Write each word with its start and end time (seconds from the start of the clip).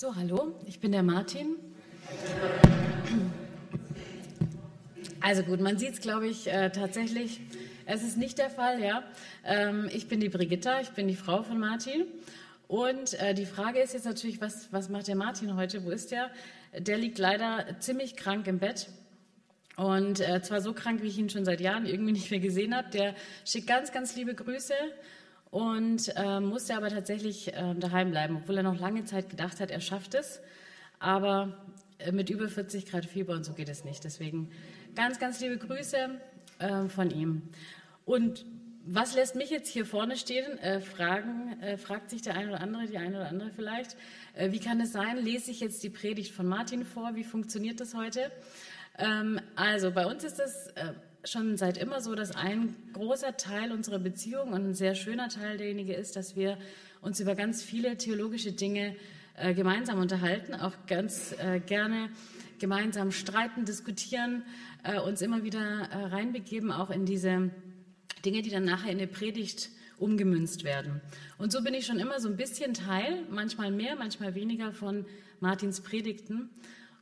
So, 0.00 0.16
hallo, 0.16 0.54
ich 0.64 0.80
bin 0.80 0.92
der 0.92 1.02
Martin. 1.02 1.56
Also 5.20 5.42
gut, 5.42 5.60
man 5.60 5.76
sieht 5.76 5.92
es, 5.92 6.00
glaube 6.00 6.26
ich, 6.26 6.50
äh, 6.50 6.70
tatsächlich. 6.70 7.42
Es 7.84 8.02
ist 8.02 8.16
nicht 8.16 8.38
der 8.38 8.48
Fall, 8.48 8.82
ja. 8.82 9.04
Ähm, 9.44 9.90
ich 9.92 10.08
bin 10.08 10.20
die 10.20 10.30
Brigitta, 10.30 10.80
ich 10.80 10.88
bin 10.92 11.06
die 11.06 11.16
Frau 11.16 11.42
von 11.42 11.58
Martin. 11.58 12.06
Und 12.66 13.12
äh, 13.20 13.34
die 13.34 13.44
Frage 13.44 13.80
ist 13.80 13.92
jetzt 13.92 14.06
natürlich, 14.06 14.40
was, 14.40 14.72
was 14.72 14.88
macht 14.88 15.06
der 15.06 15.16
Martin 15.16 15.54
heute? 15.54 15.84
Wo 15.84 15.90
ist 15.90 16.12
der? 16.12 16.30
Der 16.78 16.96
liegt 16.96 17.18
leider 17.18 17.66
ziemlich 17.80 18.16
krank 18.16 18.46
im 18.46 18.58
Bett. 18.58 18.88
Und 19.76 20.20
äh, 20.20 20.40
zwar 20.40 20.62
so 20.62 20.72
krank, 20.72 21.02
wie 21.02 21.08
ich 21.08 21.18
ihn 21.18 21.28
schon 21.28 21.44
seit 21.44 21.60
Jahren 21.60 21.84
irgendwie 21.84 22.12
nicht 22.12 22.30
mehr 22.30 22.40
gesehen 22.40 22.74
habe. 22.74 22.88
Der 22.88 23.14
schickt 23.44 23.66
ganz, 23.66 23.92
ganz 23.92 24.16
liebe 24.16 24.34
Grüße 24.34 24.72
und 25.50 26.12
äh, 26.16 26.40
musste 26.40 26.76
aber 26.76 26.88
tatsächlich 26.88 27.52
äh, 27.54 27.74
daheim 27.74 28.10
bleiben, 28.10 28.36
obwohl 28.36 28.56
er 28.56 28.62
noch 28.62 28.78
lange 28.78 29.04
Zeit 29.04 29.28
gedacht 29.28 29.60
hat, 29.60 29.70
er 29.70 29.80
schafft 29.80 30.14
es. 30.14 30.40
Aber 31.00 31.56
äh, 31.98 32.12
mit 32.12 32.30
über 32.30 32.48
40 32.48 32.86
Grad 32.86 33.04
Fieber 33.04 33.34
und 33.34 33.44
so 33.44 33.52
geht 33.52 33.68
es 33.68 33.84
nicht. 33.84 34.04
Deswegen 34.04 34.50
ganz, 34.94 35.18
ganz 35.18 35.40
liebe 35.40 35.58
Grüße 35.58 36.20
äh, 36.58 36.88
von 36.88 37.10
ihm. 37.10 37.42
Und 38.04 38.44
was 38.84 39.14
lässt 39.14 39.34
mich 39.34 39.50
jetzt 39.50 39.68
hier 39.68 39.84
vorne 39.84 40.16
stehen? 40.16 40.58
Äh, 40.58 40.80
fragen, 40.80 41.60
äh, 41.60 41.76
fragt 41.76 42.10
sich 42.10 42.22
der 42.22 42.36
eine 42.36 42.50
oder 42.52 42.60
andere, 42.60 42.86
die 42.86 42.98
eine 42.98 43.16
oder 43.16 43.28
andere 43.28 43.50
vielleicht. 43.50 43.96
wie 44.38 44.60
kann 44.60 44.80
es 44.80 44.92
sein? 44.92 45.18
Lese 45.18 45.50
ich 45.50 45.60
jetzt 45.60 45.82
die 45.82 45.90
Predigt 45.90 46.32
von 46.32 46.46
Martin 46.46 46.84
vor? 46.84 47.14
Wie 47.14 47.24
funktioniert 47.24 47.80
das 47.80 47.94
heute? 47.94 48.30
Ähm, 48.98 49.40
also 49.56 49.90
bei 49.90 50.06
uns 50.06 50.22
ist 50.24 50.38
es 50.38 50.72
schon 51.24 51.56
seit 51.56 51.78
immer 51.78 52.00
so, 52.00 52.14
dass 52.14 52.34
ein 52.34 52.74
großer 52.92 53.36
Teil 53.36 53.72
unserer 53.72 53.98
Beziehung 53.98 54.52
und 54.52 54.68
ein 54.68 54.74
sehr 54.74 54.94
schöner 54.94 55.28
Teil 55.28 55.56
derjenige 55.56 55.94
ist, 55.94 56.16
dass 56.16 56.36
wir 56.36 56.58
uns 57.00 57.20
über 57.20 57.34
ganz 57.34 57.62
viele 57.62 57.96
theologische 57.96 58.52
Dinge 58.52 58.96
äh, 59.36 59.54
gemeinsam 59.54 59.98
unterhalten, 59.98 60.54
auch 60.54 60.74
ganz 60.86 61.34
äh, 61.38 61.60
gerne 61.60 62.10
gemeinsam 62.58 63.10
streiten, 63.10 63.64
diskutieren, 63.64 64.44
äh, 64.82 65.00
uns 65.00 65.22
immer 65.22 65.44
wieder 65.44 65.88
äh, 65.90 66.06
reinbegeben, 66.06 66.70
auch 66.72 66.90
in 66.90 67.06
diese 67.06 67.50
Dinge, 68.24 68.42
die 68.42 68.50
dann 68.50 68.64
nachher 68.64 68.92
in 68.92 68.98
eine 68.98 69.06
Predigt 69.06 69.70
umgemünzt 69.98 70.64
werden. 70.64 71.00
Und 71.38 71.52
so 71.52 71.62
bin 71.62 71.74
ich 71.74 71.86
schon 71.86 71.98
immer 71.98 72.20
so 72.20 72.28
ein 72.28 72.36
bisschen 72.36 72.74
Teil, 72.74 73.22
manchmal 73.30 73.70
mehr, 73.70 73.96
manchmal 73.96 74.34
weniger 74.34 74.72
von 74.72 75.06
Martins 75.40 75.80
Predigten. 75.80 76.50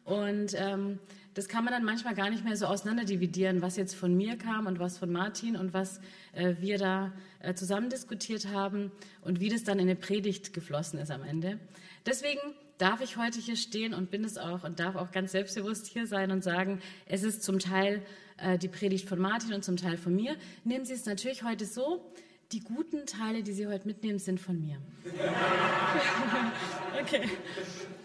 Und 0.05 0.55
ähm, 0.57 0.98
das 1.39 1.47
kann 1.47 1.62
man 1.62 1.72
dann 1.72 1.84
manchmal 1.84 2.17
gar 2.17 2.31
nicht 2.31 2.44
mehr 2.44 2.56
so 2.56 2.67
auseinanderdividieren, 2.67 3.62
was 3.62 3.77
jetzt 3.77 3.94
von 3.94 4.12
mir 4.12 4.36
kam 4.36 4.67
und 4.67 4.81
was 4.81 4.98
von 4.98 5.12
Martin 5.12 5.55
und 5.55 5.72
was 5.72 6.00
äh, 6.33 6.56
wir 6.58 6.78
da 6.78 7.12
äh, 7.39 7.55
zusammen 7.55 7.91
diskutiert 7.91 8.48
haben 8.48 8.91
und 9.22 9.39
wie 9.39 9.48
das 9.48 9.62
dann 9.62 9.78
in 9.78 9.84
eine 9.84 9.95
Predigt 9.95 10.53
geflossen 10.53 10.98
ist 10.98 11.12
am 11.12 11.22
Ende. 11.22 11.61
Deswegen 12.05 12.41
darf 12.78 13.00
ich 13.03 13.17
heute 13.19 13.39
hier 13.39 13.55
stehen 13.55 13.95
und 13.95 14.11
bin 14.11 14.25
es 14.25 14.36
auch 14.36 14.64
und 14.64 14.80
darf 14.80 14.97
auch 14.97 15.12
ganz 15.12 15.30
selbstbewusst 15.30 15.86
hier 15.86 16.08
sein 16.08 16.33
und 16.33 16.42
sagen, 16.42 16.80
es 17.06 17.22
ist 17.22 17.45
zum 17.45 17.61
Teil 17.61 18.02
äh, 18.39 18.58
die 18.58 18.67
Predigt 18.67 19.08
von 19.08 19.20
Martin 19.20 19.55
und 19.55 19.62
zum 19.62 19.77
Teil 19.77 19.97
von 19.97 20.17
mir. 20.17 20.34
Nehmen 20.64 20.86
Sie 20.86 20.95
es 20.95 21.06
natürlich 21.06 21.45
heute 21.45 21.67
so, 21.67 22.05
die 22.50 22.64
guten 22.64 23.06
Teile, 23.06 23.45
die 23.45 23.52
Sie 23.52 23.69
heute 23.69 23.86
mitnehmen, 23.86 24.19
sind 24.19 24.41
von 24.41 24.61
mir. 24.61 24.78
okay. 27.00 27.28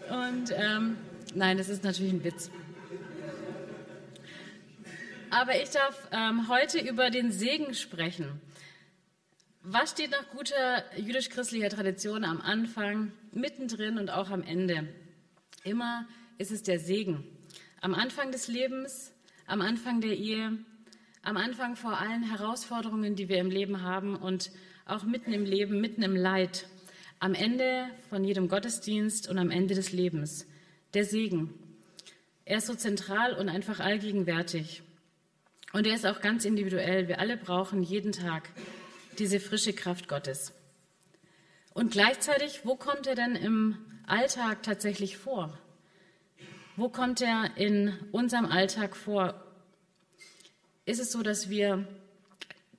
Und 0.08 0.54
ähm, 0.56 0.98
nein, 1.34 1.58
das 1.58 1.68
ist 1.68 1.82
natürlich 1.82 2.12
ein 2.12 2.22
Witz. 2.22 2.48
Aber 5.34 5.60
ich 5.60 5.70
darf 5.70 6.08
ähm, 6.12 6.48
heute 6.48 6.78
über 6.78 7.10
den 7.10 7.32
Segen 7.32 7.74
sprechen. 7.74 8.40
Was 9.62 9.90
steht 9.90 10.12
nach 10.12 10.30
guter 10.30 10.84
jüdisch-christlicher 10.96 11.70
Tradition 11.70 12.22
am 12.22 12.40
Anfang, 12.40 13.10
mittendrin 13.32 13.98
und 13.98 14.10
auch 14.10 14.30
am 14.30 14.44
Ende? 14.44 14.86
Immer 15.64 16.06
ist 16.38 16.52
es 16.52 16.62
der 16.62 16.78
Segen. 16.78 17.24
Am 17.80 17.94
Anfang 17.94 18.30
des 18.30 18.46
Lebens, 18.46 19.12
am 19.48 19.60
Anfang 19.60 20.00
der 20.00 20.16
Ehe, 20.16 20.56
am 21.24 21.36
Anfang 21.36 21.74
vor 21.74 21.98
allen 21.98 22.22
Herausforderungen, 22.22 23.16
die 23.16 23.28
wir 23.28 23.38
im 23.38 23.50
Leben 23.50 23.82
haben 23.82 24.14
und 24.14 24.52
auch 24.86 25.02
mitten 25.02 25.32
im 25.32 25.44
Leben, 25.44 25.80
mitten 25.80 26.04
im 26.04 26.14
Leid. 26.14 26.68
Am 27.18 27.34
Ende 27.34 27.88
von 28.08 28.22
jedem 28.22 28.46
Gottesdienst 28.46 29.28
und 29.28 29.38
am 29.38 29.50
Ende 29.50 29.74
des 29.74 29.90
Lebens. 29.90 30.46
Der 30.94 31.04
Segen. 31.04 31.52
Er 32.44 32.58
ist 32.58 32.68
so 32.68 32.76
zentral 32.76 33.34
und 33.34 33.48
einfach 33.48 33.80
allgegenwärtig. 33.80 34.83
Und 35.74 35.88
er 35.88 35.96
ist 35.96 36.06
auch 36.06 36.20
ganz 36.20 36.44
individuell. 36.44 37.08
Wir 37.08 37.18
alle 37.18 37.36
brauchen 37.36 37.82
jeden 37.82 38.12
Tag 38.12 38.48
diese 39.18 39.40
frische 39.40 39.72
Kraft 39.72 40.06
Gottes. 40.06 40.52
Und 41.72 41.90
gleichzeitig, 41.90 42.60
wo 42.62 42.76
kommt 42.76 43.08
er 43.08 43.16
denn 43.16 43.34
im 43.34 43.76
Alltag 44.06 44.62
tatsächlich 44.62 45.18
vor? 45.18 45.58
Wo 46.76 46.88
kommt 46.88 47.20
er 47.22 47.56
in 47.56 47.92
unserem 48.12 48.46
Alltag 48.46 48.96
vor? 48.96 49.34
Ist 50.84 51.00
es 51.00 51.10
so, 51.10 51.24
dass 51.24 51.50
wir 51.50 51.88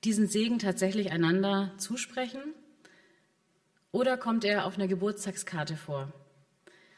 diesen 0.02 0.26
Segen 0.26 0.58
tatsächlich 0.58 1.12
einander 1.12 1.74
zusprechen? 1.76 2.40
Oder 3.92 4.16
kommt 4.16 4.42
er 4.42 4.64
auf 4.64 4.76
einer 4.76 4.88
Geburtstagskarte 4.88 5.76
vor? 5.76 6.14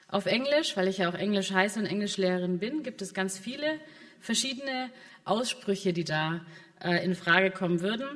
Auf 0.06 0.26
Englisch, 0.26 0.76
weil 0.76 0.86
ich 0.86 0.98
ja 0.98 1.10
auch 1.10 1.14
Englisch 1.16 1.50
heiße 1.50 1.80
und 1.80 1.86
Englischlehrerin 1.86 2.60
bin, 2.60 2.84
gibt 2.84 3.02
es 3.02 3.14
ganz 3.14 3.36
viele 3.36 3.80
verschiedene 4.20 4.90
Aussprüche, 5.28 5.92
die 5.92 6.04
da 6.04 6.40
äh, 6.80 7.04
in 7.04 7.14
Frage 7.14 7.50
kommen 7.50 7.80
würden. 7.80 8.06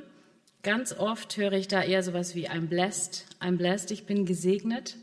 Ganz 0.62 0.92
oft 0.92 1.36
höre 1.36 1.52
ich 1.52 1.68
da 1.68 1.82
eher 1.82 2.02
sowas 2.02 2.34
wie 2.34 2.48
I'm 2.48 2.66
blessed, 2.68 3.26
I'm 3.40 3.56
blessed, 3.56 3.90
ich 3.90 4.06
bin 4.06 4.26
gesegnet, 4.26 4.96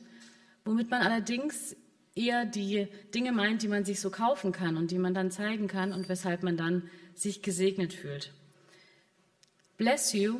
womit 0.64 0.90
man 0.90 1.02
allerdings 1.02 1.76
eher 2.16 2.46
die 2.46 2.88
Dinge 3.14 3.32
meint, 3.32 3.62
die 3.62 3.68
man 3.68 3.86
sich 3.86 4.00
so 4.00 4.10
kaufen 4.10 4.52
kann 4.52 4.78
und 4.78 4.92
die 4.92 4.98
man 4.98 5.14
dann 5.14 5.32
zeigen 5.32 5.68
kann 5.68 5.94
und 5.94 6.10
weshalb 6.10 6.44
man 6.44 6.58
dann 6.58 6.90
sich 7.14 7.42
gesegnet 7.42 7.94
fühlt. 7.94 8.34
Bless 9.78 10.14
you 10.14 10.40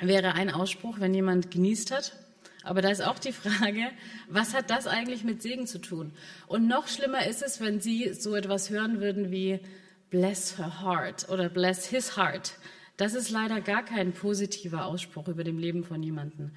wäre 0.00 0.34
ein 0.34 0.50
Ausspruch, 0.50 1.00
wenn 1.00 1.14
jemand 1.14 1.50
genießt 1.50 1.90
hat. 1.90 2.16
Aber 2.62 2.82
da 2.82 2.90
ist 2.90 3.02
auch 3.02 3.18
die 3.18 3.32
Frage, 3.32 3.90
was 4.28 4.54
hat 4.54 4.70
das 4.70 4.86
eigentlich 4.86 5.24
mit 5.24 5.42
Segen 5.42 5.66
zu 5.66 5.78
tun? 5.80 6.12
Und 6.46 6.66
noch 6.66 6.88
schlimmer 6.88 7.26
ist 7.26 7.42
es, 7.42 7.60
wenn 7.60 7.80
Sie 7.80 8.12
so 8.12 8.34
etwas 8.34 8.70
hören 8.70 9.00
würden 9.00 9.30
wie 9.30 9.60
bless 10.10 10.58
her 10.58 10.82
heart 10.82 11.28
oder 11.28 11.48
bless 11.48 11.86
his 11.86 12.16
heart. 12.16 12.52
Das 12.96 13.14
ist 13.14 13.30
leider 13.30 13.60
gar 13.60 13.84
kein 13.84 14.12
positiver 14.12 14.84
Ausspruch 14.84 15.28
über 15.28 15.44
dem 15.44 15.58
Leben 15.58 15.84
von 15.84 16.02
jemandem. 16.02 16.50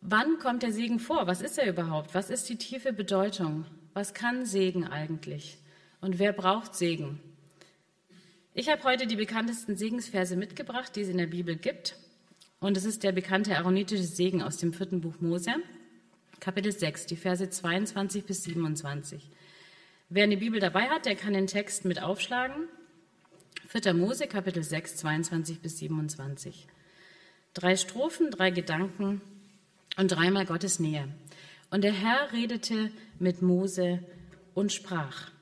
Wann 0.00 0.38
kommt 0.38 0.62
der 0.62 0.72
Segen 0.72 1.00
vor? 1.00 1.26
Was 1.26 1.40
ist 1.40 1.58
er 1.58 1.68
überhaupt? 1.68 2.14
Was 2.14 2.30
ist 2.30 2.48
die 2.48 2.56
tiefe 2.56 2.92
Bedeutung? 2.92 3.66
Was 3.92 4.14
kann 4.14 4.46
Segen 4.46 4.84
eigentlich? 4.84 5.58
Und 6.00 6.18
wer 6.18 6.32
braucht 6.32 6.74
Segen? 6.74 7.20
Ich 8.54 8.70
habe 8.70 8.84
heute 8.84 9.06
die 9.06 9.16
bekanntesten 9.16 9.76
Segensverse 9.76 10.36
mitgebracht, 10.36 10.94
die 10.96 11.02
es 11.02 11.08
in 11.08 11.18
der 11.18 11.26
Bibel 11.26 11.56
gibt. 11.56 11.96
Und 12.60 12.76
es 12.76 12.84
ist 12.84 13.02
der 13.02 13.12
bekannte 13.12 13.56
aaronitische 13.56 14.04
Segen 14.04 14.42
aus 14.42 14.56
dem 14.56 14.72
vierten 14.72 15.00
Buch 15.00 15.20
Mose, 15.20 15.56
Kapitel 16.40 16.72
6, 16.72 17.06
die 17.06 17.16
Verse 17.16 17.50
22 17.50 18.24
bis 18.24 18.44
27. 18.44 19.28
Wer 20.08 20.22
eine 20.22 20.36
Bibel 20.36 20.60
dabei 20.60 20.88
hat, 20.88 21.04
der 21.04 21.16
kann 21.16 21.32
den 21.32 21.48
Text 21.48 21.84
mit 21.84 22.00
aufschlagen. 22.00 22.68
4. 23.66 23.92
Mose, 23.92 24.28
Kapitel 24.28 24.62
6, 24.62 24.98
22 24.98 25.58
bis 25.60 25.78
27. 25.78 26.68
Drei 27.54 27.74
Strophen, 27.74 28.30
drei 28.30 28.50
Gedanken 28.50 29.20
und 29.96 30.12
dreimal 30.12 30.46
Gottes 30.46 30.78
Nähe. 30.78 31.08
Und 31.70 31.82
der 31.82 31.92
Herr 31.92 32.32
redete 32.32 32.92
mit 33.18 33.42
Mose 33.42 33.98
und 34.54 34.72
sprach. 34.72 35.32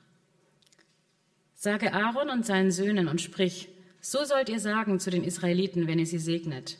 Sage 1.53 1.93
Aaron 1.93 2.31
und 2.31 2.43
seinen 2.43 2.71
Söhnen 2.71 3.07
und 3.07 3.21
sprich, 3.21 3.69
so 4.01 4.23
sollt 4.25 4.49
ihr 4.49 4.59
sagen 4.59 4.99
zu 4.99 5.11
den 5.11 5.23
Israeliten, 5.23 5.85
wenn 5.85 5.99
ihr 5.99 6.07
sie 6.07 6.17
segnet. 6.17 6.79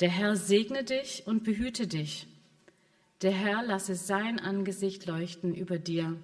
Der 0.00 0.10
Herr 0.10 0.36
segne 0.36 0.84
dich 0.84 1.22
und 1.26 1.42
behüte 1.42 1.86
dich. 1.86 2.26
Der 3.22 3.32
Herr 3.32 3.62
lasse 3.62 3.94
sein 3.94 4.38
Angesicht 4.38 5.06
leuchten 5.06 5.54
über 5.54 5.78
dir 5.78 6.18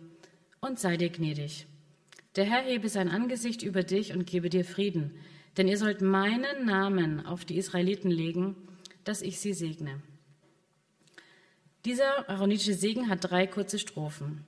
und 0.61 0.79
sei 0.79 0.97
dir 0.97 1.11
gnädig. 1.11 1.67
Der 2.37 2.45
Herr 2.45 2.63
hebe 2.63 2.89
sein 2.89 3.09
Angesicht 3.09 3.63
über 3.63 3.83
dich 3.83 4.13
und 4.13 4.27
gebe 4.27 4.51
dir 4.51 4.65
Frieden, 4.65 5.13
denn 5.57 5.67
ihr 5.67 5.79
sollt 5.79 6.01
meinen 6.01 6.65
Namen 6.65 7.27
auf 7.27 7.45
die 7.45 7.57
Israeliten 7.57 8.11
legen, 8.11 8.55
dass 9.05 9.23
ich 9.23 9.41
sie 9.41 9.53
segne. 9.53 10.01
Dieser 11.85 12.29
aaronitische 12.29 12.75
Segen 12.75 13.09
hat 13.09 13.31
drei 13.31 13.47
kurze 13.47 13.79
Strophen. 13.79 14.47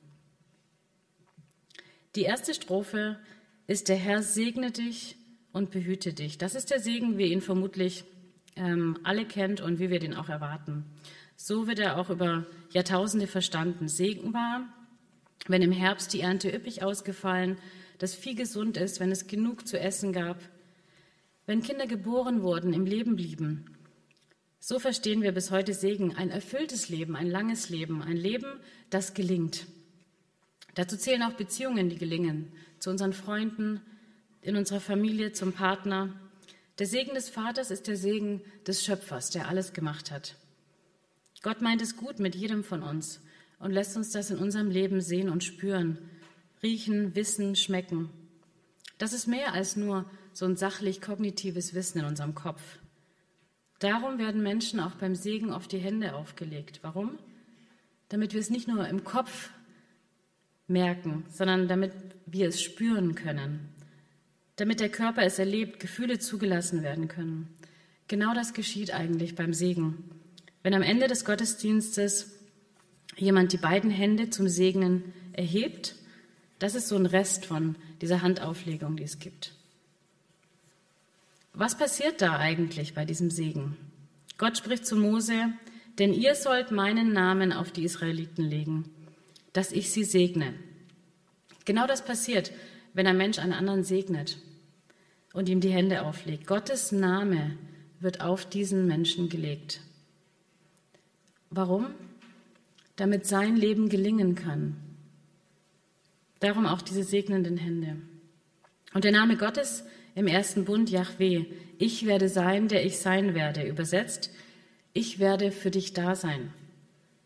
Die 2.14 2.22
erste 2.22 2.52
Strophe 2.52 3.18
ist, 3.66 3.88
der 3.88 3.96
Herr 3.96 4.22
segne 4.22 4.70
dich 4.70 5.16
und 5.52 5.70
behüte 5.70 6.12
dich. 6.12 6.36
Das 6.36 6.54
ist 6.54 6.70
der 6.70 6.78
Segen, 6.78 7.16
wie 7.16 7.32
ihn 7.32 7.40
vermutlich 7.40 8.04
ähm, 8.54 8.98
alle 9.02 9.24
kennt 9.24 9.62
und 9.62 9.78
wie 9.78 9.88
wir 9.88 9.98
den 9.98 10.14
auch 10.14 10.28
erwarten. 10.28 10.84
So 11.36 11.66
wird 11.66 11.78
er 11.78 11.96
auch 11.96 12.10
über 12.10 12.46
Jahrtausende 12.70 13.26
verstanden. 13.26 13.88
Segen 13.88 14.34
war, 14.34 14.68
wenn 15.46 15.62
im 15.62 15.72
Herbst 15.72 16.12
die 16.12 16.20
Ernte 16.20 16.54
üppig 16.54 16.82
ausgefallen, 16.82 17.58
das 17.98 18.14
Vieh 18.14 18.34
gesund 18.34 18.76
ist, 18.76 19.00
wenn 19.00 19.10
es 19.10 19.26
genug 19.26 19.66
zu 19.66 19.78
essen 19.78 20.12
gab, 20.12 20.40
wenn 21.46 21.62
Kinder 21.62 21.86
geboren 21.86 22.42
wurden, 22.42 22.72
im 22.72 22.86
Leben 22.86 23.16
blieben. 23.16 23.66
So 24.60 24.78
verstehen 24.78 25.22
wir 25.22 25.32
bis 25.32 25.50
heute 25.50 25.74
Segen, 25.74 26.14
ein 26.16 26.30
erfülltes 26.30 26.88
Leben, 26.88 27.16
ein 27.16 27.28
langes 27.28 27.68
Leben, 27.68 28.02
ein 28.02 28.16
Leben, 28.16 28.60
das 28.90 29.14
gelingt. 29.14 29.66
Dazu 30.74 30.96
zählen 30.96 31.22
auch 31.24 31.32
Beziehungen, 31.32 31.88
die 31.88 31.98
gelingen, 31.98 32.52
zu 32.78 32.90
unseren 32.90 33.12
Freunden, 33.12 33.80
in 34.40 34.56
unserer 34.56 34.80
Familie, 34.80 35.32
zum 35.32 35.52
Partner. 35.52 36.12
Der 36.78 36.86
Segen 36.86 37.14
des 37.14 37.28
Vaters 37.28 37.70
ist 37.70 37.88
der 37.88 37.96
Segen 37.96 38.40
des 38.66 38.84
Schöpfers, 38.84 39.30
der 39.30 39.48
alles 39.48 39.72
gemacht 39.72 40.10
hat. 40.10 40.36
Gott 41.42 41.60
meint 41.60 41.82
es 41.82 41.96
gut 41.96 42.20
mit 42.20 42.36
jedem 42.36 42.62
von 42.62 42.82
uns 42.82 43.20
und 43.62 43.70
lässt 43.70 43.96
uns 43.96 44.10
das 44.10 44.30
in 44.30 44.38
unserem 44.38 44.70
Leben 44.70 45.00
sehen 45.00 45.28
und 45.28 45.44
spüren, 45.44 45.96
riechen, 46.62 47.14
wissen, 47.14 47.54
schmecken. 47.54 48.10
Das 48.98 49.12
ist 49.12 49.28
mehr 49.28 49.54
als 49.54 49.76
nur 49.76 50.04
so 50.32 50.46
ein 50.46 50.56
sachlich 50.56 51.00
kognitives 51.00 51.72
Wissen 51.72 52.00
in 52.00 52.04
unserem 52.04 52.34
Kopf. 52.34 52.60
Darum 53.78 54.18
werden 54.18 54.42
Menschen 54.42 54.80
auch 54.80 54.96
beim 54.96 55.14
Segen 55.14 55.52
auf 55.52 55.68
die 55.68 55.78
Hände 55.78 56.14
aufgelegt. 56.14 56.80
Warum? 56.82 57.18
Damit 58.08 58.32
wir 58.32 58.40
es 58.40 58.50
nicht 58.50 58.66
nur 58.66 58.86
im 58.88 59.04
Kopf 59.04 59.50
merken, 60.66 61.24
sondern 61.30 61.68
damit 61.68 61.92
wir 62.26 62.48
es 62.48 62.60
spüren 62.60 63.14
können. 63.14 63.68
Damit 64.56 64.80
der 64.80 64.88
Körper 64.88 65.22
es 65.22 65.38
erlebt, 65.38 65.78
Gefühle 65.78 66.18
zugelassen 66.18 66.82
werden 66.82 67.06
können. 67.06 67.48
Genau 68.08 68.34
das 68.34 68.54
geschieht 68.54 68.92
eigentlich 68.92 69.36
beim 69.36 69.54
Segen. 69.54 70.10
Wenn 70.64 70.74
am 70.74 70.82
Ende 70.82 71.06
des 71.06 71.24
Gottesdienstes 71.24 72.31
jemand 73.16 73.52
die 73.52 73.58
beiden 73.58 73.90
Hände 73.90 74.30
zum 74.30 74.48
Segnen 74.48 75.12
erhebt, 75.32 75.96
das 76.58 76.74
ist 76.74 76.88
so 76.88 76.96
ein 76.96 77.06
Rest 77.06 77.46
von 77.46 77.76
dieser 78.00 78.22
Handauflegung, 78.22 78.96
die 78.96 79.02
es 79.04 79.18
gibt. 79.18 79.52
Was 81.54 81.76
passiert 81.76 82.22
da 82.22 82.38
eigentlich 82.38 82.94
bei 82.94 83.04
diesem 83.04 83.30
Segen? 83.30 83.76
Gott 84.38 84.56
spricht 84.56 84.86
zu 84.86 84.96
Mose, 84.96 85.52
denn 85.98 86.14
ihr 86.14 86.34
sollt 86.34 86.70
meinen 86.70 87.12
Namen 87.12 87.52
auf 87.52 87.70
die 87.70 87.84
Israeliten 87.84 88.44
legen, 88.44 88.88
dass 89.52 89.72
ich 89.72 89.90
sie 89.90 90.04
segne. 90.04 90.54
Genau 91.64 91.86
das 91.86 92.04
passiert, 92.04 92.52
wenn 92.94 93.06
ein 93.06 93.16
Mensch 93.16 93.38
einen 93.38 93.52
anderen 93.52 93.84
segnet 93.84 94.38
und 95.32 95.48
ihm 95.48 95.60
die 95.60 95.70
Hände 95.70 96.02
auflegt. 96.02 96.46
Gottes 96.46 96.92
Name 96.92 97.56
wird 98.00 98.20
auf 98.20 98.46
diesen 98.46 98.86
Menschen 98.86 99.28
gelegt. 99.28 99.80
Warum? 101.50 101.88
Damit 102.96 103.26
sein 103.26 103.56
Leben 103.56 103.88
gelingen 103.88 104.34
kann. 104.34 104.76
Darum 106.40 106.66
auch 106.66 106.82
diese 106.82 107.04
segnenden 107.04 107.56
Hände. 107.56 107.96
Und 108.94 109.04
der 109.04 109.12
Name 109.12 109.36
Gottes 109.36 109.84
im 110.14 110.26
ersten 110.26 110.64
Bund, 110.64 110.90
Yahweh, 110.90 111.46
ich 111.78 112.06
werde 112.06 112.28
sein, 112.28 112.68
der 112.68 112.84
ich 112.84 112.98
sein 112.98 113.34
werde, 113.34 113.66
übersetzt, 113.66 114.30
ich 114.92 115.18
werde 115.18 115.52
für 115.52 115.70
dich 115.70 115.94
da 115.94 116.14
sein. 116.14 116.52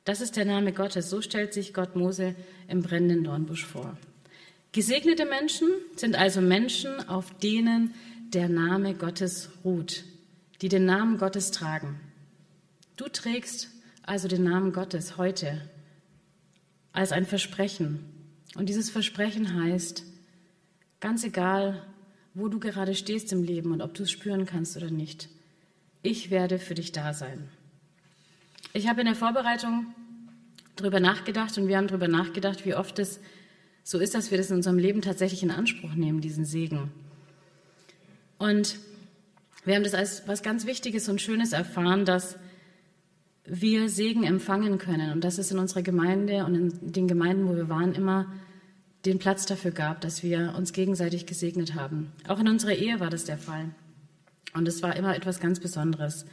Das 0.04 0.20
ist 0.20 0.36
der 0.36 0.44
Name 0.44 0.72
Gottes. 0.72 1.10
So 1.10 1.20
stellt 1.20 1.52
sich 1.52 1.74
Gott 1.74 1.96
Mose 1.96 2.36
im 2.68 2.82
brennenden 2.82 3.24
Dornbusch 3.24 3.64
vor. 3.64 3.98
Gesegnete 4.70 5.26
Menschen 5.26 5.68
sind 5.96 6.14
also 6.14 6.40
Menschen, 6.40 7.08
auf 7.08 7.36
denen 7.38 7.92
der 8.32 8.48
Name 8.48 8.94
Gottes 8.94 9.50
ruht, 9.64 10.04
die 10.62 10.68
den 10.68 10.84
Namen 10.84 11.18
Gottes 11.18 11.50
tragen. 11.50 11.98
Du 12.96 13.08
trägst 13.08 13.68
also 14.06 14.28
den 14.28 14.44
Namen 14.44 14.72
Gottes 14.72 15.16
heute 15.16 15.60
als 16.92 17.12
ein 17.12 17.26
Versprechen. 17.26 18.04
Und 18.56 18.68
dieses 18.68 18.88
Versprechen 18.88 19.62
heißt, 19.62 20.04
ganz 21.00 21.24
egal, 21.24 21.84
wo 22.32 22.48
du 22.48 22.58
gerade 22.58 22.94
stehst 22.94 23.32
im 23.32 23.42
Leben 23.42 23.72
und 23.72 23.82
ob 23.82 23.94
du 23.94 24.04
es 24.04 24.10
spüren 24.10 24.46
kannst 24.46 24.76
oder 24.76 24.90
nicht, 24.90 25.28
ich 26.02 26.30
werde 26.30 26.58
für 26.58 26.74
dich 26.74 26.92
da 26.92 27.12
sein. 27.12 27.48
Ich 28.72 28.88
habe 28.88 29.00
in 29.00 29.06
der 29.06 29.16
Vorbereitung 29.16 29.86
darüber 30.76 31.00
nachgedacht 31.00 31.58
und 31.58 31.66
wir 31.66 31.76
haben 31.76 31.88
darüber 31.88 32.08
nachgedacht, 32.08 32.64
wie 32.64 32.74
oft 32.74 32.98
es 32.98 33.20
so 33.82 33.98
ist, 33.98 34.14
dass 34.14 34.30
wir 34.30 34.38
das 34.38 34.50
in 34.50 34.56
unserem 34.56 34.78
Leben 34.78 35.02
tatsächlich 35.02 35.42
in 35.42 35.50
Anspruch 35.50 35.94
nehmen, 35.94 36.20
diesen 36.20 36.44
Segen. 36.44 36.92
Und 38.38 38.78
wir 39.64 39.74
haben 39.74 39.84
das 39.84 39.94
als 39.94 40.28
was 40.28 40.42
ganz 40.42 40.66
Wichtiges 40.66 41.08
und 41.08 41.20
Schönes 41.20 41.52
erfahren, 41.52 42.04
dass 42.04 42.38
wir 43.46 43.88
Segen 43.88 44.24
empfangen 44.24 44.78
können 44.78 45.12
und 45.12 45.24
dass 45.24 45.38
es 45.38 45.50
in 45.50 45.58
unserer 45.58 45.82
Gemeinde 45.82 46.44
und 46.44 46.54
in 46.54 46.92
den 46.92 47.08
Gemeinden, 47.08 47.48
wo 47.48 47.56
wir 47.56 47.68
waren, 47.68 47.94
immer 47.94 48.32
den 49.04 49.18
Platz 49.18 49.46
dafür 49.46 49.70
gab, 49.70 50.00
dass 50.00 50.22
wir 50.22 50.54
uns 50.56 50.72
gegenseitig 50.72 51.26
gesegnet 51.26 51.74
haben. 51.74 52.12
Auch 52.26 52.40
in 52.40 52.48
unserer 52.48 52.74
Ehe 52.74 52.98
war 52.98 53.10
das 53.10 53.24
der 53.24 53.38
Fall. 53.38 53.70
Und 54.52 54.66
es 54.66 54.82
war 54.82 54.96
immer 54.96 55.14
etwas 55.14 55.38
ganz 55.38 55.60
Besonderes. 55.60 56.26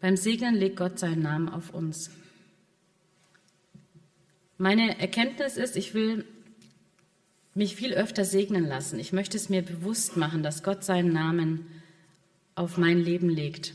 Beim 0.00 0.16
Segnen 0.16 0.54
legt 0.54 0.76
Gott 0.76 0.98
seinen 0.98 1.22
Namen 1.22 1.48
auf 1.48 1.72
uns. 1.72 2.10
Meine 4.58 4.98
Erkenntnis 4.98 5.56
ist, 5.56 5.76
ich 5.76 5.94
will 5.94 6.24
mich 7.54 7.76
viel 7.76 7.94
öfter 7.94 8.24
segnen 8.24 8.66
lassen. 8.66 8.98
Ich 8.98 9.12
möchte 9.12 9.36
es 9.36 9.48
mir 9.48 9.62
bewusst 9.62 10.16
machen, 10.16 10.42
dass 10.42 10.62
Gott 10.62 10.84
seinen 10.84 11.12
Namen 11.12 11.66
auf 12.54 12.76
mein 12.76 12.98
Leben 12.98 13.28
legt. 13.28 13.74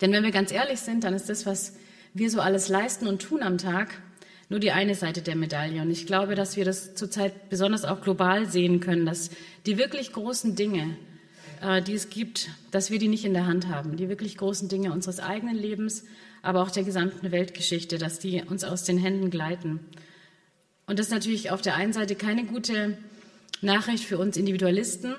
Denn 0.00 0.12
wenn 0.12 0.22
wir 0.22 0.30
ganz 0.30 0.52
ehrlich 0.52 0.80
sind, 0.80 1.04
dann 1.04 1.14
ist 1.14 1.28
das, 1.28 1.46
was 1.46 1.74
wir 2.14 2.30
so 2.30 2.40
alles 2.40 2.68
leisten 2.68 3.06
und 3.06 3.22
tun 3.22 3.42
am 3.42 3.58
Tag, 3.58 4.00
nur 4.48 4.60
die 4.60 4.72
eine 4.72 4.94
Seite 4.94 5.22
der 5.22 5.36
Medaille. 5.36 5.82
Und 5.82 5.90
ich 5.90 6.06
glaube, 6.06 6.34
dass 6.34 6.56
wir 6.56 6.64
das 6.64 6.94
zurzeit 6.94 7.50
besonders 7.50 7.84
auch 7.84 8.00
global 8.00 8.46
sehen 8.46 8.80
können, 8.80 9.04
dass 9.04 9.30
die 9.66 9.76
wirklich 9.76 10.12
großen 10.12 10.54
Dinge, 10.54 10.96
äh, 11.60 11.82
die 11.82 11.94
es 11.94 12.08
gibt, 12.08 12.48
dass 12.70 12.90
wir 12.90 12.98
die 12.98 13.08
nicht 13.08 13.24
in 13.24 13.34
der 13.34 13.46
Hand 13.46 13.68
haben. 13.68 13.96
Die 13.96 14.08
wirklich 14.08 14.36
großen 14.36 14.68
Dinge 14.68 14.92
unseres 14.92 15.20
eigenen 15.20 15.56
Lebens, 15.56 16.04
aber 16.42 16.62
auch 16.62 16.70
der 16.70 16.84
gesamten 16.84 17.30
Weltgeschichte, 17.30 17.98
dass 17.98 18.18
die 18.18 18.42
uns 18.42 18.64
aus 18.64 18.84
den 18.84 18.98
Händen 18.98 19.30
gleiten. 19.30 19.80
Und 20.86 20.98
das 20.98 21.06
ist 21.06 21.12
natürlich 21.12 21.50
auf 21.50 21.60
der 21.60 21.74
einen 21.74 21.92
Seite 21.92 22.14
keine 22.14 22.44
gute 22.44 22.96
Nachricht 23.60 24.04
für 24.04 24.18
uns 24.18 24.36
Individualisten, 24.36 25.14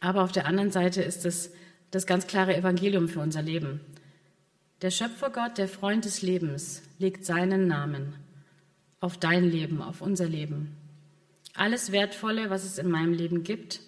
aber 0.00 0.24
auf 0.24 0.32
der 0.32 0.46
anderen 0.46 0.72
Seite 0.72 1.02
ist 1.02 1.24
es 1.24 1.52
das 1.90 2.06
ganz 2.06 2.26
klare 2.26 2.56
Evangelium 2.56 3.08
für 3.08 3.20
unser 3.20 3.42
Leben. 3.42 3.80
Der 4.82 4.90
Schöpfergott, 4.90 5.56
der 5.58 5.68
Freund 5.68 6.04
des 6.04 6.22
Lebens, 6.22 6.82
legt 6.98 7.24
seinen 7.24 7.66
Namen 7.66 8.14
auf 9.00 9.16
dein 9.16 9.44
Leben, 9.44 9.80
auf 9.80 10.02
unser 10.02 10.26
Leben. 10.26 10.76
Alles 11.54 11.92
Wertvolle, 11.92 12.50
was 12.50 12.64
es 12.64 12.78
in 12.78 12.90
meinem 12.90 13.12
Leben 13.12 13.42
gibt, 13.42 13.80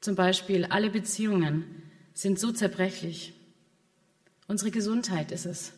zum 0.00 0.14
Beispiel 0.14 0.66
alle 0.66 0.90
Beziehungen, 0.90 1.64
sind 2.14 2.38
so 2.38 2.52
zerbrechlich. 2.52 3.32
Unsere 4.46 4.70
Gesundheit 4.70 5.32
ist 5.32 5.46
es, 5.46 5.72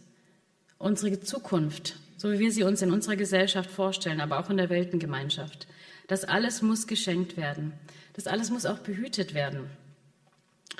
unsere 0.76 1.20
Zukunft, 1.20 1.96
so 2.18 2.30
wie 2.30 2.38
wir 2.38 2.52
sie 2.52 2.64
uns 2.64 2.82
in 2.82 2.92
unserer 2.92 3.16
Gesellschaft 3.16 3.70
vorstellen, 3.70 4.20
aber 4.20 4.38
auch 4.38 4.50
in 4.50 4.58
der 4.58 4.68
Weltengemeinschaft. 4.68 5.66
Das 6.06 6.24
alles 6.24 6.60
muss 6.60 6.86
geschenkt 6.86 7.36
werden. 7.36 7.72
Das 8.12 8.26
alles 8.26 8.50
muss 8.50 8.66
auch 8.66 8.78
behütet 8.78 9.32
werden. 9.32 9.70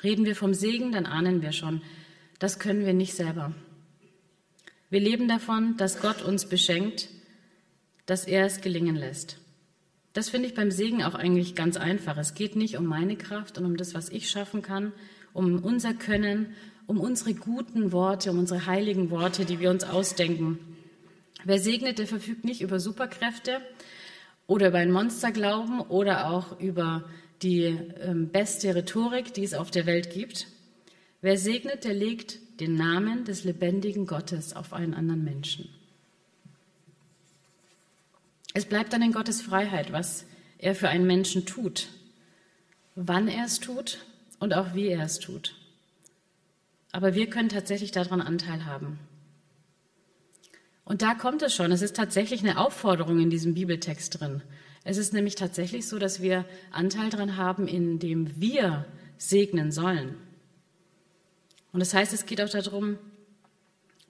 Reden 0.03 0.25
wir 0.25 0.35
vom 0.35 0.53
Segen, 0.53 0.91
dann 0.91 1.05
ahnen 1.05 1.41
wir 1.41 1.51
schon, 1.51 1.81
das 2.39 2.59
können 2.59 2.85
wir 2.85 2.93
nicht 2.93 3.13
selber. 3.13 3.53
Wir 4.89 5.01
leben 5.01 5.27
davon, 5.27 5.77
dass 5.77 6.01
Gott 6.01 6.21
uns 6.21 6.45
beschenkt, 6.45 7.09
dass 8.05 8.25
er 8.25 8.45
es 8.45 8.61
gelingen 8.61 8.95
lässt. 8.95 9.37
Das 10.13 10.29
finde 10.29 10.47
ich 10.47 10.55
beim 10.55 10.71
Segen 10.71 11.03
auch 11.03 11.13
eigentlich 11.13 11.53
ganz 11.53 11.77
einfach. 11.77 12.17
Es 12.17 12.33
geht 12.33 12.55
nicht 12.55 12.77
um 12.77 12.85
meine 12.85 13.15
Kraft 13.15 13.57
und 13.57 13.65
um 13.65 13.77
das, 13.77 13.93
was 13.93 14.09
ich 14.09 14.29
schaffen 14.29 14.61
kann, 14.61 14.91
um 15.33 15.63
unser 15.63 15.93
Können, 15.93 16.55
um 16.87 16.99
unsere 16.99 17.35
guten 17.35 17.91
Worte, 17.91 18.31
um 18.31 18.39
unsere 18.39 18.65
heiligen 18.65 19.11
Worte, 19.11 19.45
die 19.45 19.59
wir 19.59 19.69
uns 19.69 19.83
ausdenken. 19.83 20.57
Wer 21.43 21.59
segnet, 21.59 21.99
der 21.99 22.07
verfügt 22.07 22.43
nicht 22.43 22.61
über 22.61 22.79
Superkräfte 22.79 23.61
oder 24.47 24.69
über 24.69 24.79
einen 24.79 24.91
Monsterglauben 24.91 25.81
oder 25.81 26.31
auch 26.31 26.59
über 26.59 27.07
die 27.41 27.63
ähm, 27.63 28.29
beste 28.29 28.75
Rhetorik, 28.75 29.33
die 29.33 29.43
es 29.43 29.53
auf 29.53 29.71
der 29.71 29.85
Welt 29.85 30.11
gibt. 30.11 30.47
Wer 31.21 31.37
segnet, 31.37 31.83
der 31.83 31.93
legt 31.93 32.39
den 32.59 32.75
Namen 32.75 33.25
des 33.25 33.43
lebendigen 33.43 34.05
Gottes 34.05 34.55
auf 34.55 34.73
einen 34.73 34.93
anderen 34.93 35.23
Menschen. 35.23 35.69
Es 38.53 38.65
bleibt 38.65 38.93
dann 38.93 39.01
in 39.01 39.11
Gottes 39.11 39.41
Freiheit, 39.41 39.91
was 39.91 40.25
er 40.57 40.75
für 40.75 40.89
einen 40.89 41.07
Menschen 41.07 41.45
tut, 41.45 41.87
wann 42.95 43.27
er 43.27 43.45
es 43.45 43.59
tut 43.59 43.99
und 44.39 44.53
auch 44.53 44.73
wie 44.73 44.87
er 44.87 45.03
es 45.03 45.19
tut. 45.19 45.55
Aber 46.91 47.13
wir 47.13 47.29
können 47.29 47.49
tatsächlich 47.49 47.91
daran 47.91 48.21
Anteil 48.21 48.65
haben. 48.65 48.99
Und 50.83 51.03
da 51.03 51.13
kommt 51.13 51.43
es 51.43 51.53
schon. 51.53 51.71
Es 51.71 51.83
ist 51.83 51.95
tatsächlich 51.95 52.41
eine 52.41 52.57
Aufforderung 52.57 53.19
in 53.19 53.29
diesem 53.29 53.53
Bibeltext 53.53 54.19
drin. 54.19 54.41
Es 54.89 54.97
ist 54.97 55.13
nämlich 55.13 55.35
tatsächlich 55.35 55.87
so, 55.87 55.99
dass 55.99 56.19
wir 56.19 56.45
Anteil 56.71 57.11
daran 57.11 57.37
haben, 57.37 57.67
indem 57.67 58.41
wir 58.41 58.87
segnen 59.19 59.71
sollen. 59.71 60.15
Und 61.71 61.79
das 61.79 61.93
heißt, 61.93 62.11
es 62.11 62.25
geht 62.25 62.41
auch 62.41 62.49
darum, 62.49 62.97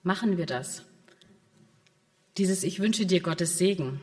machen 0.04 0.38
wir 0.38 0.46
das? 0.46 0.86
Dieses 2.38 2.64
Ich 2.64 2.80
wünsche 2.80 3.06
dir 3.06 3.20
Gottes 3.20 3.58
Segen. 3.58 4.00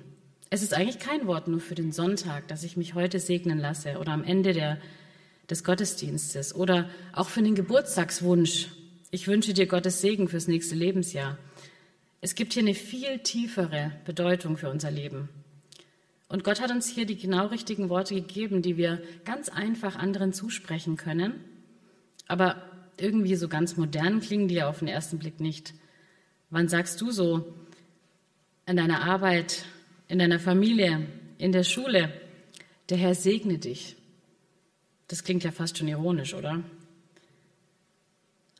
Es 0.51 0.63
ist 0.63 0.75
eigentlich 0.75 0.99
kein 0.99 1.27
Wort 1.27 1.49
nur 1.49 1.61
für 1.61 1.75
den 1.75 1.93
Sonntag, 1.93 2.47
dass 2.49 2.63
ich 2.63 2.77
mich 2.77 2.93
heute 2.93 3.21
segnen 3.21 3.59
lasse 3.59 3.99
oder 3.99 4.13
am 4.13 4.23
Ende 4.23 4.53
der, 4.53 4.79
des 5.49 5.65
Gottesdienstes 5.65 6.55
oder 6.55 6.91
auch 7.15 7.31
für 7.31 7.43
den 7.43 7.55
Geburtstagswunsch. 7.55 8.69
Ich 9.11 9.29
wünsche 9.29 9.55
dir 9.55 9.67
Gottes 9.67 10.03
Segen 10.03 10.29
fürs 10.29 10.47
nächste 10.47 10.75
Lebensjahr. 10.75 11.39
Es 12.21 12.35
gibt 12.35 12.53
hier 12.53 12.63
eine 12.63 12.75
viel 12.75 13.21
tiefere 13.21 13.93
Bedeutung 14.05 14.59
für 14.59 14.69
unser 14.69 14.91
Leben. 14.91 15.31
Und 16.29 16.43
Gott 16.43 16.61
hat 16.61 16.71
uns 16.71 16.89
hier 16.89 17.07
die 17.07 17.17
genau 17.17 17.47
richtigen 17.47 17.89
Worte 17.89 18.15
gegeben, 18.15 18.63
die 18.63 18.77
wir 18.77 19.03
ganz 19.25 19.49
einfach 19.49 19.97
anderen 19.97 20.33
zusprechen 20.33 20.97
können. 20.97 21.35
Aber 22.27 22.63
irgendwie 22.99 23.37
so 23.37 23.49
ganz 23.49 23.77
modern 23.77 24.21
klingen 24.21 24.49
die 24.49 24.57
ja 24.57 24.69
auf 24.69 24.81
den 24.81 24.89
ersten 24.89 25.19
Blick 25.19 25.41
nicht. 25.41 25.75
Wann 26.51 26.69
sagst 26.69 27.01
du 27.01 27.11
so 27.11 27.55
in 28.67 28.77
deiner 28.77 29.03
Arbeit, 29.03 29.65
in 30.09 30.19
deiner 30.19 30.41
Familie, 30.41 31.07
in 31.39 31.53
der 31.53 31.65
Schule, 31.65 32.13
der 32.89 32.97
Herr 32.97 33.15
segne 33.15 33.59
dich? 33.59 33.97
Das 35.09 35.23
klingt 35.23 35.45
ja 35.45 35.53
fast 35.53 35.79
schon 35.79 35.89
ironisch, 35.89 36.35
oder? 36.35 36.65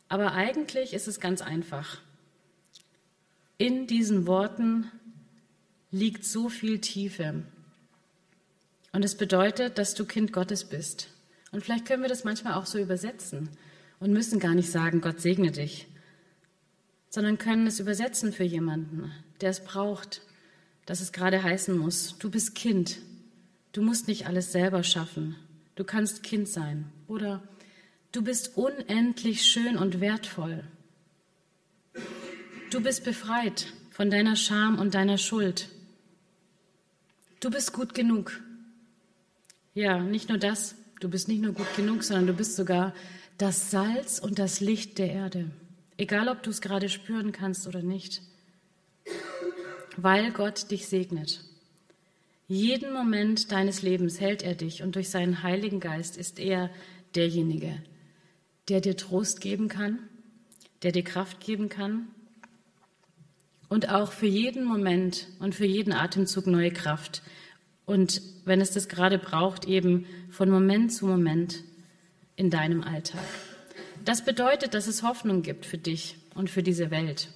Aber 0.09 0.33
eigentlich 0.33 0.93
ist 0.93 1.09
es 1.09 1.19
ganz 1.19 1.43
einfach. 1.43 2.01
In 3.59 3.87
diesen 3.89 4.27
Worten 4.27 4.91
liegt 5.91 6.25
so 6.25 6.49
viel 6.49 6.81
Tiefe. 6.81 7.43
Und 8.97 9.05
es 9.05 9.15
bedeutet, 9.15 9.77
dass 9.77 9.93
du 9.93 10.07
Kind 10.07 10.33
Gottes 10.33 10.65
bist. 10.65 11.09
Und 11.53 11.63
vielleicht 11.63 11.85
können 11.85 12.01
wir 12.01 12.09
das 12.09 12.25
manchmal 12.25 12.55
auch 12.55 12.65
so 12.65 12.79
übersetzen 12.79 13.51
und 14.01 14.11
müssen 14.11 14.41
gar 14.41 14.55
nicht 14.55 14.71
sagen, 14.71 15.03
Gott 15.03 15.21
segne 15.21 15.53
dich, 15.53 15.87
sondern 17.11 17.37
können 17.37 17.67
es 17.67 17.79
übersetzen 17.79 18.33
für 18.33 18.45
jemanden, 18.45 19.13
der 19.43 19.51
es 19.51 19.63
braucht, 19.63 20.23
dass 20.87 21.03
es 21.03 21.13
gerade 21.13 21.43
heißen 21.43 21.77
muss, 21.77 22.17
du 22.19 22.31
bist 22.31 22.55
Kind, 22.55 22.97
du 23.73 23.83
musst 23.83 24.09
nicht 24.09 24.29
alles 24.29 24.51
selber 24.51 24.83
schaffen, 24.83 25.37
du 25.75 25.85
kannst 25.85 26.23
Kind 26.23 26.49
sein 26.49 26.91
oder 27.07 27.43
du 28.13 28.23
bist 28.25 28.57
unendlich 28.57 29.45
schön 29.45 29.77
und 29.77 30.01
wertvoll. 30.01 30.65
Du 32.71 32.81
bist 32.81 33.05
befreit 33.05 33.67
von 33.91 34.09
deiner 34.09 34.37
Scham 34.37 34.79
und 34.79 34.95
deiner 34.95 35.19
Schuld. 35.19 35.69
Du 37.41 37.51
bist 37.51 37.75
gut 37.75 37.93
genug. 37.93 38.41
Ja, 39.77 39.99
nicht 39.99 40.31
nur 40.31 40.39
das, 40.39 40.75
du 41.01 41.11
bist 41.11 41.29
nicht 41.29 41.43
nur 41.43 41.53
gut 41.53 41.67
genug, 41.77 42.03
sondern 42.03 42.27
du 42.29 42.33
bist 42.33 42.57
sogar 42.57 42.95
das 43.37 43.71
Salz 43.71 44.19
und 44.19 44.39
das 44.39 44.61
Licht 44.61 44.97
der 44.97 45.13
Erde. 45.13 45.51
Egal, 45.99 46.31
ob 46.31 46.43
du 46.43 46.49
es 46.49 46.63
gerade 46.63 46.89
spüren 46.89 47.31
kannst 47.31 47.67
oder 47.67 47.83
nicht. 47.83 48.23
Weil 49.99 50.33
Gott 50.33 50.71
dich 50.71 50.87
segnet. 50.89 51.45
Jeden 52.49 52.91
Moment 52.95 53.53
deines 53.53 53.83
Lebens 53.83 54.19
hält 54.19 54.43
er 54.43 54.55
dich 54.55 54.83
und 54.83 54.95
durch 54.95 55.11
seinen 55.11 55.43
Heiligen 55.43 55.79
Geist 55.79 56.17
ist 56.17 56.39
er 56.39 56.71
derjenige, 57.15 57.83
der 58.71 58.81
dir 58.81 58.97
Trost 58.97 59.43
geben 59.43 59.69
kann, 59.69 59.99
der 60.85 60.93
dir 60.93 61.05
Kraft 61.05 61.41
geben 61.41 61.69
kann 61.69 62.09
und 63.69 63.91
auch 63.91 64.13
für 64.13 64.27
jeden 64.27 64.65
Moment 64.65 65.27
und 65.39 65.55
für 65.55 65.67
jeden 65.67 65.93
Atemzug 65.93 66.47
neue 66.47 66.71
Kraft. 66.71 67.23
Und 67.87 68.21
wenn 68.45 68.61
es 68.61 68.73
das 68.73 68.89
gerade 68.89 69.19
braucht, 69.19 69.65
eben 69.65 70.07
von 70.31 70.51
Moment 70.51 70.93
zu 70.93 71.07
Moment 71.07 71.63
in 72.35 72.51
deinem 72.51 72.83
Alltag. 72.83 73.23
Das 74.05 74.25
bedeutet, 74.25 74.75
dass 74.75 74.87
es 74.87 75.03
Hoffnung 75.03 75.43
gibt 75.43 75.65
für 75.65 75.79
dich 75.79 76.17
und 76.35 76.51
für 76.51 76.63
diese 76.63 76.91
Welt. 76.91 77.31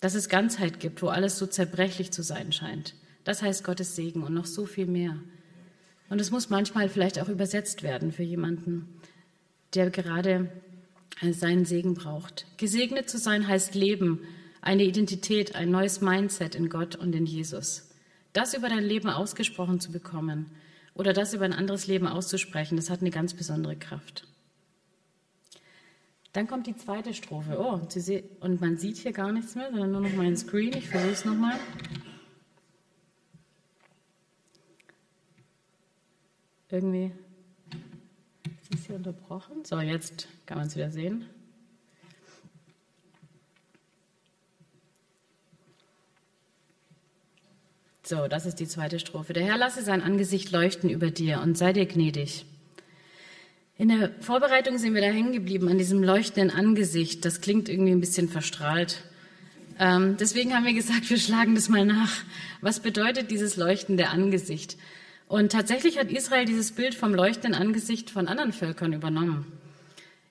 Dass 0.00 0.14
es 0.14 0.28
Ganzheit 0.28 0.78
gibt, 0.78 1.02
wo 1.02 1.08
alles 1.08 1.38
so 1.38 1.46
zerbrechlich 1.46 2.12
zu 2.12 2.22
sein 2.22 2.52
scheint. 2.52 2.94
Das 3.24 3.42
heißt 3.42 3.64
Gottes 3.64 3.96
Segen 3.96 4.22
und 4.22 4.34
noch 4.34 4.46
so 4.46 4.66
viel 4.66 4.86
mehr. 4.86 5.16
Und 6.08 6.20
es 6.20 6.30
muss 6.30 6.50
manchmal 6.50 6.88
vielleicht 6.88 7.18
auch 7.20 7.28
übersetzt 7.28 7.82
werden 7.82 8.12
für 8.12 8.22
jemanden, 8.22 8.86
der 9.74 9.90
gerade 9.90 10.52
seinen 11.32 11.64
Segen 11.64 11.94
braucht. 11.94 12.46
Gesegnet 12.58 13.08
zu 13.10 13.18
sein 13.18 13.48
heißt 13.48 13.74
Leben, 13.74 14.20
eine 14.60 14.84
Identität, 14.84 15.54
ein 15.56 15.70
neues 15.70 16.00
Mindset 16.00 16.54
in 16.54 16.68
Gott 16.68 16.94
und 16.94 17.14
in 17.14 17.26
Jesus. 17.26 17.85
Das 18.36 18.52
über 18.52 18.68
dein 18.68 18.84
Leben 18.84 19.08
ausgesprochen 19.08 19.80
zu 19.80 19.90
bekommen 19.90 20.50
oder 20.92 21.14
das 21.14 21.32
über 21.32 21.46
ein 21.46 21.54
anderes 21.54 21.86
Leben 21.86 22.06
auszusprechen, 22.06 22.76
das 22.76 22.90
hat 22.90 23.00
eine 23.00 23.10
ganz 23.10 23.32
besondere 23.32 23.76
Kraft. 23.76 24.28
Dann 26.34 26.46
kommt 26.46 26.66
die 26.66 26.76
zweite 26.76 27.14
Strophe. 27.14 27.58
Oh, 27.58 27.80
und 28.40 28.60
man 28.60 28.76
sieht 28.76 28.98
hier 28.98 29.12
gar 29.12 29.32
nichts 29.32 29.54
mehr, 29.54 29.70
sondern 29.70 29.90
nur 29.90 30.02
noch 30.02 30.12
meinen 30.12 30.36
Screen. 30.36 30.76
Ich 30.76 30.86
versuche 30.86 31.12
es 31.12 31.24
nochmal. 31.24 31.58
Irgendwie 36.68 37.12
ist 38.60 38.74
es 38.74 38.86
hier 38.86 38.96
unterbrochen. 38.96 39.64
So, 39.64 39.80
jetzt 39.80 40.28
kann 40.44 40.58
man 40.58 40.66
es 40.66 40.76
wieder 40.76 40.90
sehen. 40.90 41.24
So, 48.08 48.28
das 48.28 48.46
ist 48.46 48.60
die 48.60 48.68
zweite 48.68 49.00
Strophe. 49.00 49.32
Der 49.32 49.44
Herr 49.44 49.58
lasse 49.58 49.82
sein 49.82 50.00
Angesicht 50.00 50.52
leuchten 50.52 50.88
über 50.88 51.10
dir 51.10 51.40
und 51.40 51.58
sei 51.58 51.72
dir 51.72 51.86
gnädig. 51.86 52.46
In 53.78 53.88
der 53.88 54.12
Vorbereitung 54.20 54.78
sind 54.78 54.94
wir 54.94 55.00
da 55.00 55.08
hängen 55.08 55.32
geblieben 55.32 55.68
an 55.68 55.76
diesem 55.76 56.04
leuchtenden 56.04 56.56
Angesicht. 56.56 57.24
Das 57.24 57.40
klingt 57.40 57.68
irgendwie 57.68 57.90
ein 57.90 58.00
bisschen 58.00 58.28
verstrahlt. 58.28 59.02
Ähm, 59.80 60.16
deswegen 60.20 60.54
haben 60.54 60.64
wir 60.64 60.72
gesagt, 60.72 61.10
wir 61.10 61.18
schlagen 61.18 61.56
das 61.56 61.68
mal 61.68 61.84
nach. 61.84 62.12
Was 62.60 62.78
bedeutet 62.78 63.32
dieses 63.32 63.56
leuchtende 63.56 64.06
Angesicht? 64.06 64.76
Und 65.26 65.50
tatsächlich 65.50 65.98
hat 65.98 66.12
Israel 66.12 66.44
dieses 66.44 66.70
Bild 66.70 66.94
vom 66.94 67.12
leuchtenden 67.12 67.60
Angesicht 67.60 68.10
von 68.10 68.28
anderen 68.28 68.52
Völkern 68.52 68.92
übernommen. 68.92 69.50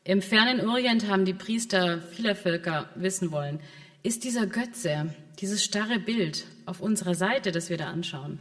Im 0.05 0.21
fernen 0.21 0.65
Orient 0.65 1.09
haben 1.09 1.25
die 1.25 1.33
Priester 1.33 2.01
vieler 2.13 2.37
Völker 2.37 2.87
wissen 2.95 3.31
wollen, 3.31 3.59
ist 4.01 4.23
dieser 4.23 4.47
Götze, 4.47 5.13
dieses 5.35 5.63
starre 5.63 5.99
Bild 5.99 6.45
auf 6.65 6.81
unserer 6.81 7.15
Seite, 7.15 7.51
das 7.51 7.69
wir 7.69 7.77
da 7.77 7.87
anschauen, 7.87 8.39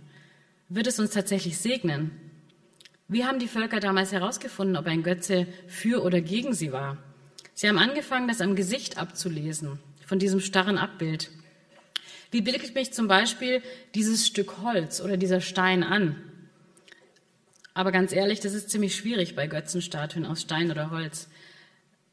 wird 0.69 0.87
es 0.87 0.99
uns 0.99 1.11
tatsächlich 1.11 1.59
segnen? 1.59 2.11
Wie 3.09 3.25
haben 3.25 3.39
die 3.39 3.49
Völker 3.49 3.81
damals 3.81 4.13
herausgefunden, 4.13 4.77
ob 4.77 4.87
ein 4.87 5.03
Götze 5.03 5.47
für 5.69 6.03
oder 6.03 6.21
gegen 6.21 6.55
sie 6.55 6.73
war? 6.73 6.99
Sie 7.53 7.69
haben 7.69 7.79
angefangen, 7.79 8.29
das 8.29 8.41
am 8.41 8.57
Gesicht 8.57 8.99
abzulesen, 8.99 9.79
von 10.05 10.19
diesem 10.19 10.41
starren 10.41 10.79
Abbild. 10.79 11.31
Wie 12.31 12.41
bildet 12.41 12.75
mich 12.75 12.93
zum 12.93 13.07
Beispiel 13.07 13.63
dieses 13.95 14.27
Stück 14.27 14.59
Holz 14.63 15.01
oder 15.01 15.17
dieser 15.17 15.41
Stein 15.41 15.85
an? 15.85 16.17
Aber 17.75 17.93
ganz 17.93 18.13
ehrlich, 18.13 18.41
das 18.41 18.55
ist 18.55 18.71
ziemlich 18.71 18.97
schwierig 18.97 19.37
bei 19.37 19.47
Götzenstatuen 19.47 20.27
aus 20.27 20.43
Stein 20.43 20.71
oder 20.71 20.91
Holz. 20.91 21.29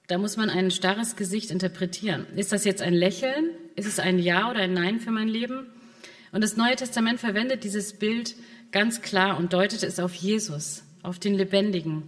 Da 0.07 0.17
muss 0.17 0.37
man 0.37 0.49
ein 0.49 0.71
starres 0.71 1.15
Gesicht 1.15 1.51
interpretieren. 1.51 2.27
Ist 2.35 2.51
das 2.51 2.65
jetzt 2.65 2.81
ein 2.81 2.93
Lächeln? 2.93 3.49
Ist 3.75 3.87
es 3.87 3.99
ein 3.99 4.19
Ja 4.19 4.49
oder 4.49 4.59
ein 4.59 4.73
Nein 4.73 4.99
für 4.99 5.11
mein 5.11 5.27
Leben? 5.27 5.67
Und 6.31 6.43
das 6.43 6.57
Neue 6.57 6.75
Testament 6.75 7.19
verwendet 7.19 7.63
dieses 7.63 7.93
Bild 7.93 8.35
ganz 8.71 9.01
klar 9.01 9.37
und 9.37 9.53
deutet 9.53 9.83
es 9.83 9.99
auf 9.99 10.13
Jesus, 10.13 10.83
auf 11.03 11.19
den 11.19 11.35
Lebendigen. 11.35 12.03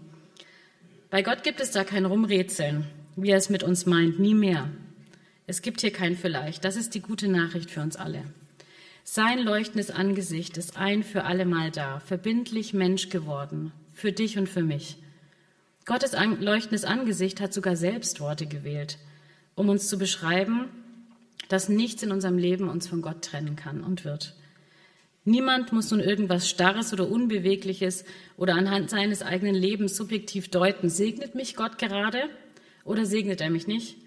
Bei 1.10 1.22
Gott 1.22 1.43
gibt 1.43 1.62
es 1.62 1.72
da 1.72 1.84
kein 1.84 2.05
Rumrätseln, 2.05 2.88
wie 3.15 3.29
er 3.29 3.38
es 3.38 3.50
mit 3.50 3.63
uns 3.63 3.86
meint, 3.86 4.20
nie 4.20 4.34
mehr. 4.34 4.70
Es 5.46 5.62
gibt 5.62 5.82
hier 5.82 5.91
kein 5.91 6.15
Vielleicht. 6.15 6.63
Das 6.63 6.75
ist 6.75 6.96
die 6.96 7.01
gute 7.01 7.27
Nachricht 7.27 7.70
für 7.70 7.82
uns 7.82 7.96
alle. 7.96 8.24
Sein 9.03 9.39
leuchtendes 9.39 9.91
Angesicht 9.91 10.58
ist 10.58 10.77
ein 10.77 11.03
für 11.03 11.25
allemal 11.25 11.72
da, 11.72 12.00
verbindlich 12.00 12.74
Mensch 12.74 13.10
geworden, 13.10 13.74
für 13.93 14.13
dich 14.13 14.38
und 14.38 14.48
für 14.48 14.63
mich. 14.63 14.98
Gottes 15.86 16.13
leuchtendes 16.13 16.86
Angesicht 16.86 17.41
hat 17.41 17.53
sogar 17.53 17.75
selbst 17.75 18.22
Worte 18.22 18.46
gewählt, 18.46 18.98
um 19.55 19.67
uns 19.67 19.89
zu 19.89 19.98
beschreiben, 19.98 20.70
dass 21.53 21.69
nichts 21.69 22.01
in 22.01 22.12
unserem 22.12 22.39
Leben 22.39 22.67
uns 22.67 22.88
von 22.88 23.03
Gott 23.03 23.24
trennen 23.24 23.55
kann 23.55 23.83
und 23.83 24.05
wird. 24.05 24.33
Niemand 25.24 25.72
muss 25.72 25.91
nun 25.91 26.00
irgendwas 26.00 26.50
Starres 26.50 26.91
oder 26.93 27.07
Unbewegliches 27.07 28.05
oder 28.38 28.55
anhand 28.55 28.89
seines 28.89 29.22
eigenen 29.22 29.53
Lebens 29.53 29.95
subjektiv 29.95 30.50
deuten. 30.50 30.89
Segnet 30.89 31.36
mich 31.36 31.55
Gott 31.55 31.77
gerade 31.77 32.24
oder 32.86 33.05
segnet 33.05 33.39
er 33.39 33.51
mich 33.51 33.67
nicht? 33.67 33.98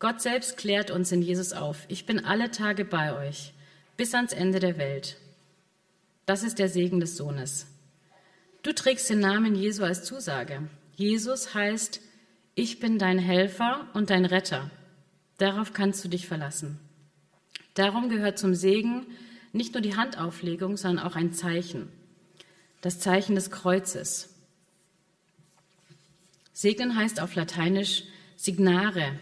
Gott 0.00 0.20
selbst 0.20 0.56
klärt 0.56 0.90
uns 0.90 1.12
in 1.12 1.22
Jesus 1.22 1.52
auf. 1.52 1.84
Ich 1.86 2.06
bin 2.06 2.24
alle 2.24 2.50
Tage 2.50 2.84
bei 2.84 3.16
euch, 3.16 3.52
bis 3.96 4.12
ans 4.12 4.32
Ende 4.32 4.58
der 4.58 4.76
Welt. 4.76 5.16
Das 6.26 6.42
ist 6.42 6.58
der 6.58 6.68
Segen 6.68 6.98
des 6.98 7.16
Sohnes. 7.16 7.68
Du 8.64 8.72
trägst 8.72 9.08
den 9.08 9.20
Namen 9.20 9.54
Jesu 9.54 9.84
als 9.84 10.02
Zusage. 10.02 10.68
Jesus 10.96 11.54
heißt, 11.54 12.00
ich 12.56 12.80
bin 12.80 12.98
dein 12.98 13.20
Helfer 13.20 13.86
und 13.94 14.10
dein 14.10 14.24
Retter. 14.24 14.72
Darauf 15.40 15.72
kannst 15.72 16.04
du 16.04 16.08
dich 16.08 16.26
verlassen. 16.26 16.78
Darum 17.72 18.10
gehört 18.10 18.38
zum 18.38 18.54
Segen 18.54 19.06
nicht 19.54 19.72
nur 19.72 19.80
die 19.80 19.96
Handauflegung, 19.96 20.76
sondern 20.76 21.06
auch 21.06 21.16
ein 21.16 21.32
Zeichen. 21.32 21.88
Das 22.82 23.00
Zeichen 23.00 23.36
des 23.36 23.50
Kreuzes. 23.50 24.34
Segnen 26.52 26.94
heißt 26.94 27.20
auf 27.20 27.36
Lateinisch 27.36 28.04
signare, 28.36 29.18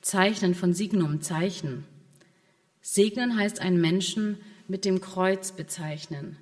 Zeichnen 0.00 0.54
von 0.54 0.72
Signum, 0.72 1.20
Zeichen. 1.20 1.84
Segnen 2.80 3.36
heißt 3.36 3.60
einen 3.60 3.78
Menschen 3.78 4.38
mit 4.68 4.86
dem 4.86 5.02
Kreuz 5.02 5.52
bezeichnen. 5.52 6.38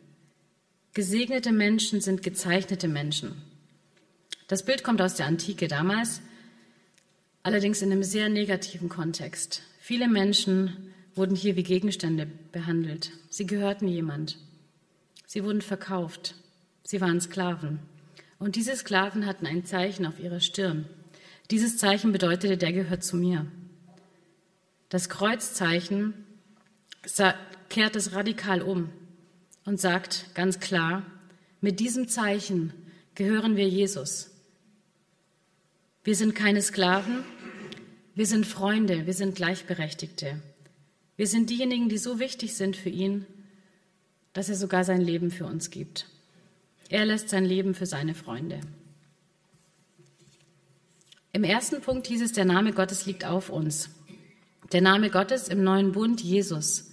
Gesegnete 0.94 1.50
Menschen 1.50 2.00
sind 2.00 2.22
gezeichnete 2.22 2.86
Menschen. 2.86 3.42
Das 4.46 4.64
Bild 4.64 4.84
kommt 4.84 5.02
aus 5.02 5.16
der 5.16 5.26
Antike 5.26 5.66
damals. 5.66 6.20
Allerdings 7.46 7.80
in 7.80 7.92
einem 7.92 8.02
sehr 8.02 8.28
negativen 8.28 8.88
Kontext. 8.88 9.62
Viele 9.78 10.08
Menschen 10.08 10.92
wurden 11.14 11.36
hier 11.36 11.54
wie 11.54 11.62
Gegenstände 11.62 12.26
behandelt. 12.50 13.12
Sie 13.30 13.46
gehörten 13.46 13.86
jemand. 13.86 14.36
Sie 15.26 15.44
wurden 15.44 15.62
verkauft. 15.62 16.34
Sie 16.82 17.00
waren 17.00 17.20
Sklaven. 17.20 17.78
Und 18.40 18.56
diese 18.56 18.74
Sklaven 18.74 19.26
hatten 19.26 19.46
ein 19.46 19.64
Zeichen 19.64 20.06
auf 20.06 20.18
ihrer 20.18 20.40
Stirn. 20.40 20.86
Dieses 21.52 21.78
Zeichen 21.78 22.10
bedeutete, 22.10 22.56
der 22.56 22.72
gehört 22.72 23.04
zu 23.04 23.16
mir. 23.16 23.46
Das 24.88 25.08
Kreuzzeichen 25.08 26.14
kehrt 27.68 27.94
es 27.94 28.12
radikal 28.12 28.60
um 28.60 28.90
und 29.64 29.80
sagt 29.80 30.34
ganz 30.34 30.58
klar, 30.58 31.04
mit 31.60 31.78
diesem 31.78 32.08
Zeichen 32.08 32.72
gehören 33.14 33.54
wir 33.54 33.68
Jesus. 33.68 34.32
Wir 36.02 36.16
sind 36.16 36.34
keine 36.34 36.62
Sklaven, 36.62 37.24
wir 38.16 38.24
sind 38.24 38.46
Freunde, 38.46 39.04
wir 39.04 39.12
sind 39.12 39.34
Gleichberechtigte. 39.34 40.40
Wir 41.16 41.26
sind 41.26 41.50
diejenigen, 41.50 41.90
die 41.90 41.98
so 41.98 42.18
wichtig 42.18 42.56
sind 42.56 42.74
für 42.74 42.88
ihn, 42.88 43.26
dass 44.32 44.48
er 44.48 44.54
sogar 44.54 44.84
sein 44.84 45.02
Leben 45.02 45.30
für 45.30 45.44
uns 45.44 45.70
gibt. 45.70 46.06
Er 46.88 47.04
lässt 47.04 47.28
sein 47.28 47.44
Leben 47.44 47.74
für 47.74 47.84
seine 47.84 48.14
Freunde. 48.14 48.62
Im 51.34 51.44
ersten 51.44 51.82
Punkt 51.82 52.06
hieß 52.06 52.22
es, 52.22 52.32
der 52.32 52.46
Name 52.46 52.72
Gottes 52.72 53.04
liegt 53.04 53.26
auf 53.26 53.50
uns. 53.50 53.90
Der 54.72 54.80
Name 54.80 55.10
Gottes 55.10 55.48
im 55.48 55.62
neuen 55.62 55.92
Bund, 55.92 56.22
Jesus. 56.22 56.90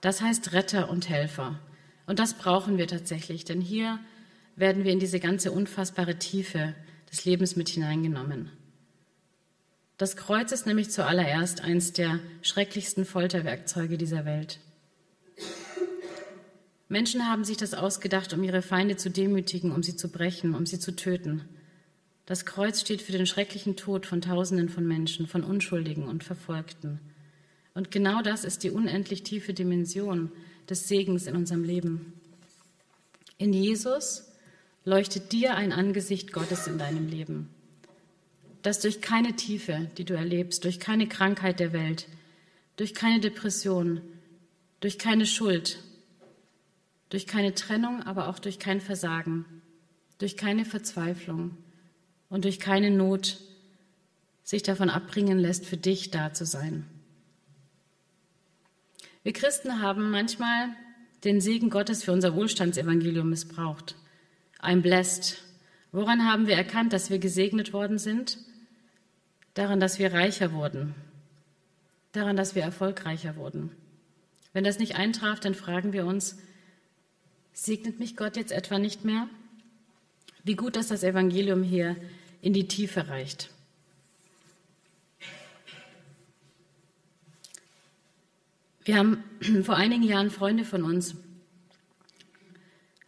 Das 0.00 0.22
heißt 0.22 0.52
Retter 0.52 0.88
und 0.88 1.08
Helfer. 1.08 1.58
Und 2.06 2.20
das 2.20 2.34
brauchen 2.34 2.78
wir 2.78 2.86
tatsächlich, 2.86 3.44
denn 3.44 3.60
hier 3.60 3.98
werden 4.54 4.84
wir 4.84 4.92
in 4.92 5.00
diese 5.00 5.18
ganze 5.18 5.50
unfassbare 5.50 6.16
Tiefe 6.20 6.76
des 7.10 7.24
Lebens 7.24 7.56
mit 7.56 7.68
hineingenommen. 7.68 8.52
Das 9.98 10.14
Kreuz 10.16 10.52
ist 10.52 10.64
nämlich 10.64 10.90
zuallererst 10.90 11.60
eines 11.60 11.92
der 11.92 12.20
schrecklichsten 12.42 13.04
Folterwerkzeuge 13.04 13.98
dieser 13.98 14.24
Welt. 14.24 14.60
Menschen 16.88 17.28
haben 17.28 17.42
sich 17.42 17.56
das 17.56 17.74
ausgedacht, 17.74 18.32
um 18.32 18.44
ihre 18.44 18.62
Feinde 18.62 18.96
zu 18.96 19.10
demütigen, 19.10 19.72
um 19.72 19.82
sie 19.82 19.96
zu 19.96 20.08
brechen, 20.08 20.54
um 20.54 20.66
sie 20.66 20.78
zu 20.78 20.94
töten. 20.94 21.42
Das 22.26 22.46
Kreuz 22.46 22.80
steht 22.80 23.02
für 23.02 23.10
den 23.10 23.26
schrecklichen 23.26 23.74
Tod 23.74 24.06
von 24.06 24.20
Tausenden 24.20 24.68
von 24.68 24.86
Menschen, 24.86 25.26
von 25.26 25.42
Unschuldigen 25.42 26.06
und 26.06 26.22
Verfolgten. 26.22 27.00
Und 27.74 27.90
genau 27.90 28.22
das 28.22 28.44
ist 28.44 28.62
die 28.62 28.70
unendlich 28.70 29.24
tiefe 29.24 29.52
Dimension 29.52 30.30
des 30.70 30.86
Segens 30.86 31.26
in 31.26 31.34
unserem 31.34 31.64
Leben. 31.64 32.12
In 33.36 33.52
Jesus 33.52 34.30
leuchtet 34.84 35.32
dir 35.32 35.56
ein 35.56 35.72
Angesicht 35.72 36.32
Gottes 36.32 36.68
in 36.68 36.78
deinem 36.78 37.08
Leben 37.08 37.50
dass 38.68 38.80
durch 38.80 39.00
keine 39.00 39.34
Tiefe, 39.34 39.88
die 39.96 40.04
du 40.04 40.12
erlebst, 40.12 40.62
durch 40.64 40.78
keine 40.78 41.08
Krankheit 41.08 41.58
der 41.58 41.72
Welt, 41.72 42.06
durch 42.76 42.92
keine 42.92 43.18
Depression, 43.18 44.02
durch 44.80 44.98
keine 44.98 45.24
Schuld, 45.24 45.78
durch 47.08 47.26
keine 47.26 47.54
Trennung, 47.54 48.02
aber 48.02 48.28
auch 48.28 48.38
durch 48.38 48.58
kein 48.58 48.82
Versagen, 48.82 49.46
durch 50.18 50.36
keine 50.36 50.66
Verzweiflung 50.66 51.56
und 52.28 52.44
durch 52.44 52.60
keine 52.60 52.90
Not 52.90 53.38
sich 54.44 54.64
davon 54.64 54.90
abbringen 54.90 55.38
lässt, 55.38 55.64
für 55.64 55.78
dich 55.78 56.10
da 56.10 56.34
zu 56.34 56.44
sein. 56.44 56.84
Wir 59.22 59.32
Christen 59.32 59.80
haben 59.80 60.10
manchmal 60.10 60.68
den 61.24 61.40
Segen 61.40 61.70
Gottes 61.70 62.04
für 62.04 62.12
unser 62.12 62.34
Wohlstandsevangelium 62.34 63.30
missbraucht. 63.30 63.94
I'm 64.60 64.82
blessed. 64.82 65.42
Woran 65.90 66.26
haben 66.26 66.46
wir 66.46 66.56
erkannt, 66.56 66.92
dass 66.92 67.08
wir 67.08 67.18
gesegnet 67.18 67.72
worden 67.72 67.96
sind? 67.96 68.36
Daran, 69.58 69.80
dass 69.80 69.98
wir 69.98 70.12
reicher 70.12 70.52
wurden, 70.52 70.94
daran, 72.12 72.36
dass 72.36 72.54
wir 72.54 72.62
erfolgreicher 72.62 73.34
wurden. 73.34 73.72
Wenn 74.52 74.62
das 74.62 74.78
nicht 74.78 74.94
eintraf, 74.94 75.40
dann 75.40 75.56
fragen 75.56 75.92
wir 75.92 76.06
uns, 76.06 76.38
segnet 77.52 77.98
mich 77.98 78.16
Gott 78.16 78.36
jetzt 78.36 78.52
etwa 78.52 78.78
nicht 78.78 79.04
mehr? 79.04 79.28
Wie 80.44 80.54
gut, 80.54 80.76
dass 80.76 80.86
das 80.86 81.02
Evangelium 81.02 81.64
hier 81.64 81.96
in 82.40 82.52
die 82.52 82.68
Tiefe 82.68 83.08
reicht. 83.08 83.50
Wir 88.84 88.96
haben 88.96 89.24
vor 89.64 89.74
einigen 89.74 90.04
Jahren 90.04 90.30
Freunde 90.30 90.64
von 90.64 90.84
uns 90.84 91.16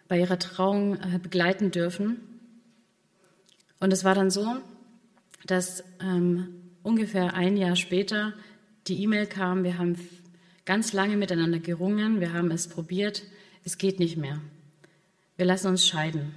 bei 0.09 0.19
ihrer 0.19 0.41
Trauung 0.41 0.97
äh, 0.97 1.21
begleiten 1.23 1.71
dürfen. 1.71 2.21
Und 3.79 3.93
es 3.93 4.03
war 4.03 4.17
dann 4.17 4.33
so, 4.33 4.61
dass 5.51 5.85
ähm, 6.01 6.55
ungefähr 6.83 7.35
ein 7.35 7.57
Jahr 7.57 7.77
später 7.77 8.35
die 8.87 9.03
E-Mail 9.03 9.27
kam, 9.27 9.65
wir 9.65 9.79
haben 9.79 9.97
ganz 10.65 10.93
lange 10.93 11.17
miteinander 11.17 11.59
gerungen, 11.59 12.21
wir 12.21 12.33
haben 12.33 12.51
es 12.51 12.69
probiert, 12.69 13.25
es 13.65 13.79
geht 13.79 13.99
nicht 13.99 14.17
mehr. 14.17 14.41
Wir 15.37 15.47
lassen 15.47 15.69
uns 15.69 15.87
scheiden. 15.87 16.35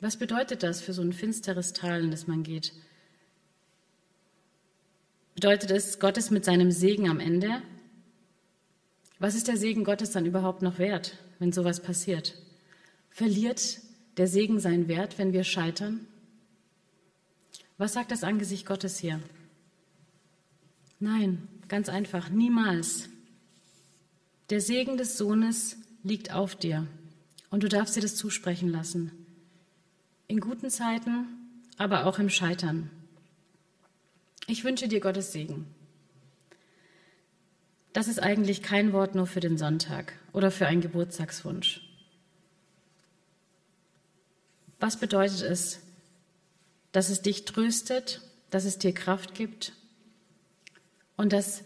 Was 0.00 0.16
bedeutet 0.16 0.62
das 0.62 0.80
für 0.80 0.92
so 0.92 1.02
ein 1.02 1.12
finsteres 1.12 1.72
Tal, 1.72 2.04
in 2.04 2.10
das 2.10 2.26
man 2.26 2.42
geht? 2.42 2.72
Bedeutet 5.34 5.70
es, 5.70 5.98
Gott 5.98 6.16
ist 6.18 6.30
mit 6.30 6.44
seinem 6.44 6.70
Segen 6.70 7.08
am 7.08 7.20
Ende? 7.20 7.62
Was 9.18 9.34
ist 9.34 9.48
der 9.48 9.56
Segen 9.56 9.84
Gottes 9.84 10.12
dann 10.12 10.26
überhaupt 10.26 10.62
noch 10.62 10.78
wert, 10.78 11.16
wenn 11.38 11.52
sowas 11.52 11.80
passiert? 11.80 12.34
Verliert 13.10 13.78
der 14.16 14.28
Segen 14.28 14.60
seinen 14.60 14.86
Wert, 14.86 15.18
wenn 15.18 15.32
wir 15.32 15.42
scheitern? 15.42 16.06
Was 17.78 17.92
sagt 17.92 18.10
das 18.10 18.24
Angesicht 18.24 18.66
Gottes 18.66 18.98
hier? 18.98 19.20
Nein, 20.98 21.46
ganz 21.68 21.88
einfach, 21.88 22.28
niemals. 22.28 23.08
Der 24.50 24.60
Segen 24.60 24.96
des 24.96 25.16
Sohnes 25.16 25.76
liegt 26.02 26.32
auf 26.32 26.56
dir 26.56 26.88
und 27.50 27.62
du 27.62 27.68
darfst 27.68 27.94
dir 27.94 28.00
das 28.00 28.16
zusprechen 28.16 28.68
lassen. 28.68 29.12
In 30.26 30.40
guten 30.40 30.70
Zeiten, 30.70 31.26
aber 31.76 32.06
auch 32.06 32.18
im 32.18 32.30
Scheitern. 32.30 32.90
Ich 34.48 34.64
wünsche 34.64 34.88
dir 34.88 35.00
Gottes 35.00 35.32
Segen. 35.32 35.66
Das 37.92 38.08
ist 38.08 38.20
eigentlich 38.20 38.62
kein 38.62 38.92
Wort 38.92 39.14
nur 39.14 39.26
für 39.26 39.40
den 39.40 39.56
Sonntag 39.56 40.14
oder 40.32 40.50
für 40.50 40.66
einen 40.66 40.80
Geburtstagswunsch. 40.80 41.82
Was 44.80 44.98
bedeutet 44.98 45.42
es, 45.42 45.80
dass 46.98 47.10
es 47.10 47.22
dich 47.22 47.44
tröstet, 47.44 48.22
dass 48.50 48.64
es 48.64 48.76
dir 48.76 48.92
Kraft 48.92 49.32
gibt 49.32 49.72
und 51.16 51.32
dass 51.32 51.62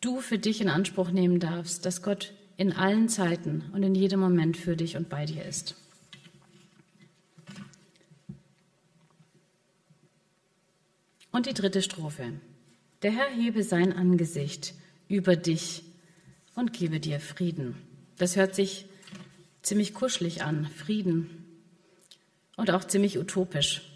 du 0.00 0.22
für 0.22 0.38
dich 0.38 0.62
in 0.62 0.70
Anspruch 0.70 1.10
nehmen 1.10 1.40
darfst, 1.40 1.84
dass 1.84 2.00
Gott 2.00 2.32
in 2.56 2.72
allen 2.72 3.10
Zeiten 3.10 3.64
und 3.74 3.82
in 3.82 3.94
jedem 3.94 4.20
Moment 4.20 4.56
für 4.56 4.74
dich 4.74 4.96
und 4.96 5.10
bei 5.10 5.26
dir 5.26 5.44
ist. 5.44 5.76
Und 11.32 11.44
die 11.44 11.52
dritte 11.52 11.82
Strophe. 11.82 12.32
Der 13.02 13.10
Herr 13.10 13.28
hebe 13.28 13.64
sein 13.64 13.92
Angesicht 13.92 14.72
über 15.06 15.36
dich 15.36 15.82
und 16.54 16.72
gebe 16.72 16.98
dir 16.98 17.20
Frieden. 17.20 17.74
Das 18.16 18.36
hört 18.36 18.54
sich 18.54 18.86
ziemlich 19.60 19.92
kuschelig 19.92 20.42
an, 20.42 20.64
Frieden. 20.64 21.60
Und 22.56 22.70
auch 22.70 22.84
ziemlich 22.84 23.18
utopisch. 23.18 23.91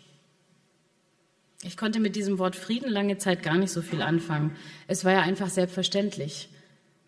Ich 1.66 1.76
konnte 1.76 1.98
mit 1.98 2.14
diesem 2.14 2.38
Wort 2.38 2.54
Frieden 2.54 2.88
lange 2.88 3.18
Zeit 3.18 3.42
gar 3.42 3.56
nicht 3.56 3.72
so 3.72 3.82
viel 3.82 4.00
anfangen. 4.00 4.54
Es 4.86 5.04
war 5.04 5.12
ja 5.12 5.22
einfach 5.22 5.48
selbstverständlich, 5.48 6.48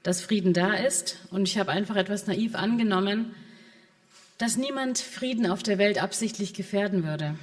dass 0.03 0.21
Frieden 0.21 0.53
da 0.53 0.73
ist. 0.75 1.19
Und 1.31 1.47
ich 1.47 1.59
habe 1.59 1.71
einfach 1.71 1.95
etwas 1.95 2.27
naiv 2.27 2.57
angenommen, 2.57 3.37
dass 4.37 4.57
niemand 4.57 4.99
Frieden 4.99 5.47
auf 5.47 5.63
der 5.63 5.79
Welt 5.79 6.03
absichtlich 6.03 6.55
gefährden 6.55 7.05
würde. 7.05 7.37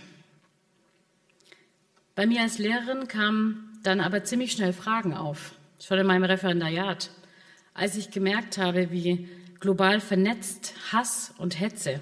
Bei 2.16 2.26
mir 2.26 2.42
als 2.42 2.58
Lehrerin 2.58 3.08
kamen 3.08 3.80
dann 3.82 4.02
aber 4.02 4.26
ziemlich 4.26 4.52
schnell 4.52 4.74
Fragen 4.74 5.14
auf, 5.14 5.54
schon 5.80 6.00
in 6.00 6.08
meinem 6.08 6.26
Referendariat, 6.26 7.12
als 7.74 7.96
ich 7.96 8.12
gemerkt 8.12 8.58
habe, 8.58 8.92
wie 8.92 9.30
global 9.62 10.02
vernetzt 10.02 10.74
Hass 10.92 11.34
und 11.38 11.62
Hetze, 11.62 12.02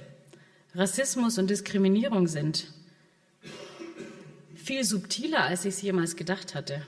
Rassismus 0.73 1.37
und 1.37 1.51
Diskriminierung 1.51 2.25
sind 2.27 2.65
viel 4.63 4.83
subtiler, 4.83 5.43
als 5.43 5.65
ich 5.65 5.75
es 5.75 5.81
jemals 5.81 6.15
gedacht 6.15 6.55
hatte. 6.55 6.85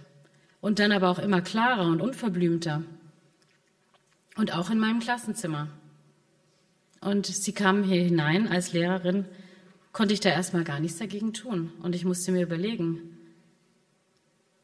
Und 0.61 0.79
dann 0.79 0.91
aber 0.91 1.09
auch 1.09 1.19
immer 1.19 1.41
klarer 1.41 1.87
und 1.87 2.01
unverblümter. 2.01 2.83
Und 4.37 4.53
auch 4.53 4.69
in 4.69 4.79
meinem 4.79 4.99
Klassenzimmer. 4.99 5.69
Und 7.01 7.27
sie 7.27 7.53
kam 7.53 7.83
hier 7.83 8.01
hinein 8.01 8.47
als 8.47 8.73
Lehrerin, 8.73 9.25
konnte 9.91 10.13
ich 10.13 10.19
da 10.19 10.29
erstmal 10.29 10.63
gar 10.63 10.79
nichts 10.79 10.97
dagegen 10.97 11.33
tun. 11.33 11.71
Und 11.81 11.95
ich 11.95 12.05
musste 12.05 12.31
mir 12.31 12.43
überlegen, 12.43 13.17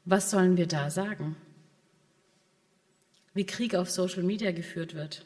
was 0.05 0.31
sollen 0.31 0.57
wir 0.57 0.67
da 0.67 0.89
sagen? 0.89 1.35
Wie 3.33 3.45
Krieg 3.45 3.75
auf 3.75 3.89
Social 3.89 4.23
Media 4.23 4.51
geführt 4.51 4.93
wird 4.95 5.25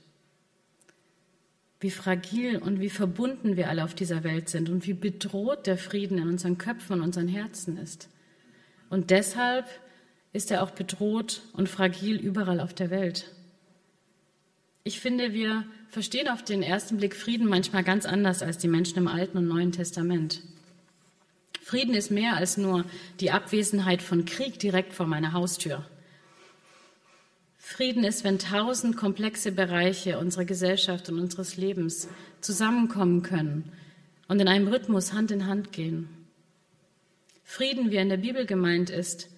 wie 1.80 1.92
fragil 1.92 2.58
und 2.58 2.80
wie 2.80 2.90
verbunden 2.90 3.58
wir 3.58 3.70
alle 3.70 3.84
auf 3.84 3.94
dieser 3.94 4.24
Welt 4.24 4.50
sind 4.50 4.70
und 4.70 4.88
wie 4.88 4.94
bedroht 4.94 5.68
der 5.68 5.78
Frieden 5.78 6.18
in 6.18 6.30
unseren 6.30 6.58
Köpfen 6.58 6.96
und 6.98 7.02
unseren 7.02 7.28
Herzen 7.28 7.78
ist. 7.78 8.10
Und 8.90 9.12
deshalb 9.12 9.66
ist 10.34 10.52
er 10.52 10.64
auch 10.64 10.72
bedroht 10.72 11.42
und 11.54 11.70
fragil 11.70 12.18
überall 12.18 12.60
auf 12.60 12.74
der 12.74 12.90
Welt. 12.90 13.32
Ich 14.84 15.00
finde, 15.00 15.34
wir 15.34 15.66
verstehen 15.90 16.28
auf 16.28 16.44
den 16.44 16.62
ersten 16.62 16.98
Blick 16.98 17.16
Frieden 17.16 17.48
manchmal 17.48 17.84
ganz 17.84 18.06
anders 18.06 18.44
als 18.44 18.58
die 18.58 18.68
Menschen 18.68 18.98
im 18.98 19.08
Alten 19.08 19.38
und 19.38 19.48
Neuen 19.48 19.72
Testament. 19.72 20.42
Frieden 21.62 21.96
ist 21.96 22.12
mehr 22.12 22.36
als 22.36 22.58
nur 22.58 22.86
die 23.20 23.32
Abwesenheit 23.32 24.04
von 24.04 24.26
Krieg 24.26 24.60
direkt 24.60 24.94
vor 24.94 25.08
meiner 25.08 25.34
Haustür. 25.34 25.84
Frieden 27.68 28.04
ist, 28.04 28.24
wenn 28.24 28.38
tausend 28.38 28.96
komplexe 28.96 29.52
Bereiche 29.52 30.20
unserer 30.20 30.46
Gesellschaft 30.46 31.10
und 31.10 31.20
unseres 31.20 31.58
Lebens 31.58 32.08
zusammenkommen 32.40 33.24
können 33.24 33.72
und 34.28 34.40
in 34.40 34.48
einem 34.48 34.68
Rhythmus 34.68 35.14
Hand 35.14 35.32
in 35.32 35.48
Hand 35.48 35.72
gehen. 35.72 36.08
Frieden, 37.44 37.90
wie 37.90 37.96
er 37.96 38.04
in 38.04 38.10
der 38.10 38.18
Bibel 38.18 38.46
gemeint 38.46 38.92
ist, 38.92 39.30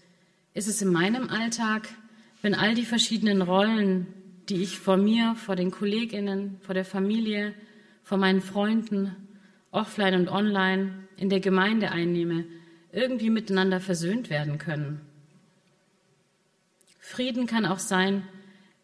ist 0.54 0.68
es 0.68 0.82
in 0.82 0.92
meinem 0.92 1.30
Alltag, 1.30 1.88
wenn 2.42 2.54
all 2.54 2.76
die 2.76 2.84
verschiedenen 2.84 3.42
Rollen, 3.42 4.08
die 4.50 4.62
ich 4.62 4.78
vor 4.78 4.98
mir, 4.98 5.36
vor 5.36 5.56
den 5.56 5.72
Kolleginnen, 5.72 6.60
vor 6.60 6.76
der 6.76 6.86
Familie, 6.86 7.54
vor 8.04 8.18
meinen 8.18 8.42
Freunden, 8.42 9.16
offline 9.72 10.16
und 10.16 10.28
online, 10.28 10.92
in 11.16 11.30
der 11.30 11.40
Gemeinde 11.40 11.92
einnehme, 11.92 12.44
irgendwie 12.92 13.30
miteinander 13.30 13.80
versöhnt 13.80 14.30
werden 14.30 14.58
können. 14.58 15.07
Frieden 17.10 17.48
kann 17.48 17.66
auch 17.66 17.80
sein, 17.80 18.28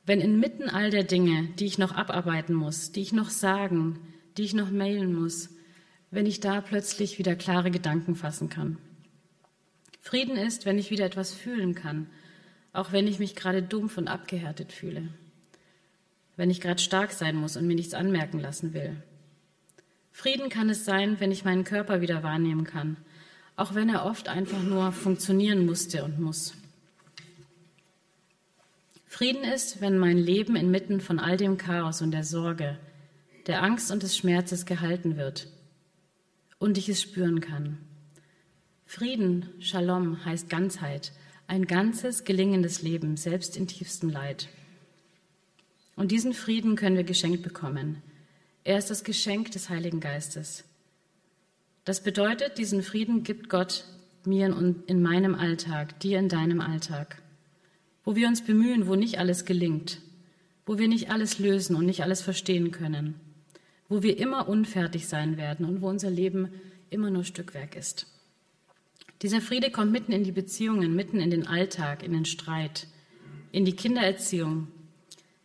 wenn 0.05 0.21
inmitten 0.21 0.69
all 0.69 0.89
der 0.89 1.03
Dinge, 1.03 1.49
die 1.59 1.65
ich 1.65 1.77
noch 1.77 1.91
abarbeiten 1.91 2.53
muss, 2.55 2.93
die 2.93 3.01
ich 3.01 3.11
noch 3.11 3.29
sagen, 3.29 3.99
die 4.37 4.43
ich 4.43 4.53
noch 4.53 4.71
mailen 4.71 5.13
muss, 5.13 5.49
wenn 6.09 6.25
ich 6.25 6.39
da 6.39 6.61
plötzlich 6.61 7.19
wieder 7.19 7.35
klare 7.35 7.69
Gedanken 7.69 8.15
fassen 8.15 8.47
kann. 8.47 8.77
Frieden 9.99 10.37
ist, 10.37 10.65
wenn 10.65 10.79
ich 10.79 10.89
wieder 10.89 11.03
etwas 11.05 11.33
fühlen 11.33 11.75
kann, 11.75 12.07
auch 12.71 12.93
wenn 12.93 13.07
ich 13.07 13.19
mich 13.19 13.35
gerade 13.35 13.61
dumpf 13.61 13.97
und 13.97 14.07
abgehärtet 14.07 14.71
fühle. 14.71 15.09
Wenn 16.37 16.49
ich 16.49 16.61
gerade 16.61 16.81
stark 16.81 17.11
sein 17.11 17.35
muss 17.35 17.57
und 17.57 17.67
mir 17.67 17.75
nichts 17.75 17.93
anmerken 17.93 18.39
lassen 18.39 18.73
will. 18.73 18.95
Frieden 20.11 20.47
kann 20.47 20.69
es 20.69 20.85
sein, 20.85 21.19
wenn 21.19 21.33
ich 21.33 21.43
meinen 21.43 21.65
Körper 21.65 21.99
wieder 21.99 22.23
wahrnehmen 22.23 22.63
kann, 22.63 22.95
auch 23.57 23.75
wenn 23.75 23.89
er 23.89 24.05
oft 24.05 24.29
einfach 24.29 24.63
nur 24.63 24.93
funktionieren 24.93 25.65
musste 25.65 26.05
und 26.05 26.21
muss. 26.21 26.55
Frieden 29.13 29.43
ist, 29.43 29.79
wenn 29.79 29.99
mein 29.99 30.17
Leben 30.17 30.55
inmitten 30.55 30.99
von 30.99 31.19
all 31.19 31.37
dem 31.37 31.57
Chaos 31.57 32.01
und 32.01 32.09
der 32.09 32.23
Sorge, 32.23 32.79
der 33.45 33.61
Angst 33.61 33.91
und 33.91 34.01
des 34.01 34.17
Schmerzes 34.17 34.65
gehalten 34.65 35.17
wird 35.17 35.49
und 36.57 36.79
ich 36.79 36.89
es 36.89 37.03
spüren 37.03 37.39
kann. 37.39 37.77
Frieden, 38.87 39.49
Shalom, 39.59 40.25
heißt 40.25 40.49
Ganzheit, 40.49 41.11
ein 41.45 41.67
ganzes, 41.67 42.23
gelingendes 42.23 42.81
Leben, 42.81 43.15
selbst 43.15 43.55
in 43.55 43.67
tiefstem 43.67 44.09
Leid. 44.09 44.49
Und 45.95 46.09
diesen 46.09 46.33
Frieden 46.33 46.75
können 46.75 46.97
wir 46.97 47.03
geschenkt 47.03 47.43
bekommen. 47.43 48.01
Er 48.63 48.79
ist 48.79 48.89
das 48.89 49.03
Geschenk 49.03 49.51
des 49.51 49.69
Heiligen 49.69 49.99
Geistes. 49.99 50.63
Das 51.85 52.01
bedeutet, 52.01 52.57
diesen 52.57 52.81
Frieden 52.81 53.21
gibt 53.21 53.47
Gott 53.47 53.85
mir 54.25 54.47
in 54.87 55.03
meinem 55.03 55.35
Alltag, 55.35 55.99
dir 55.99 56.17
in 56.17 56.29
deinem 56.29 56.61
Alltag, 56.61 57.21
wo 58.03 58.15
wir 58.15 58.27
uns 58.27 58.41
bemühen, 58.43 58.87
wo 58.87 58.95
nicht 58.95 59.19
alles 59.19 59.45
gelingt, 59.45 59.99
wo 60.65 60.77
wir 60.77 60.87
nicht 60.87 61.09
alles 61.09 61.39
lösen 61.39 61.75
und 61.75 61.85
nicht 61.85 62.03
alles 62.03 62.21
verstehen 62.21 62.71
können, 62.71 63.15
wo 63.89 64.03
wir 64.03 64.17
immer 64.17 64.47
unfertig 64.47 65.07
sein 65.07 65.37
werden 65.37 65.65
und 65.65 65.81
wo 65.81 65.89
unser 65.89 66.09
Leben 66.09 66.49
immer 66.89 67.09
nur 67.09 67.23
Stückwerk 67.23 67.75
ist. 67.75 68.07
Dieser 69.21 69.41
Friede 69.41 69.71
kommt 69.71 69.91
mitten 69.91 70.11
in 70.11 70.23
die 70.23 70.31
Beziehungen, 70.31 70.95
mitten 70.95 71.21
in 71.21 71.31
den 71.31 71.47
Alltag, 71.47 72.03
in 72.03 72.11
den 72.11 72.25
Streit, 72.25 72.87
in 73.51 73.63
die 73.63 73.75
Kindererziehung, 73.75 74.67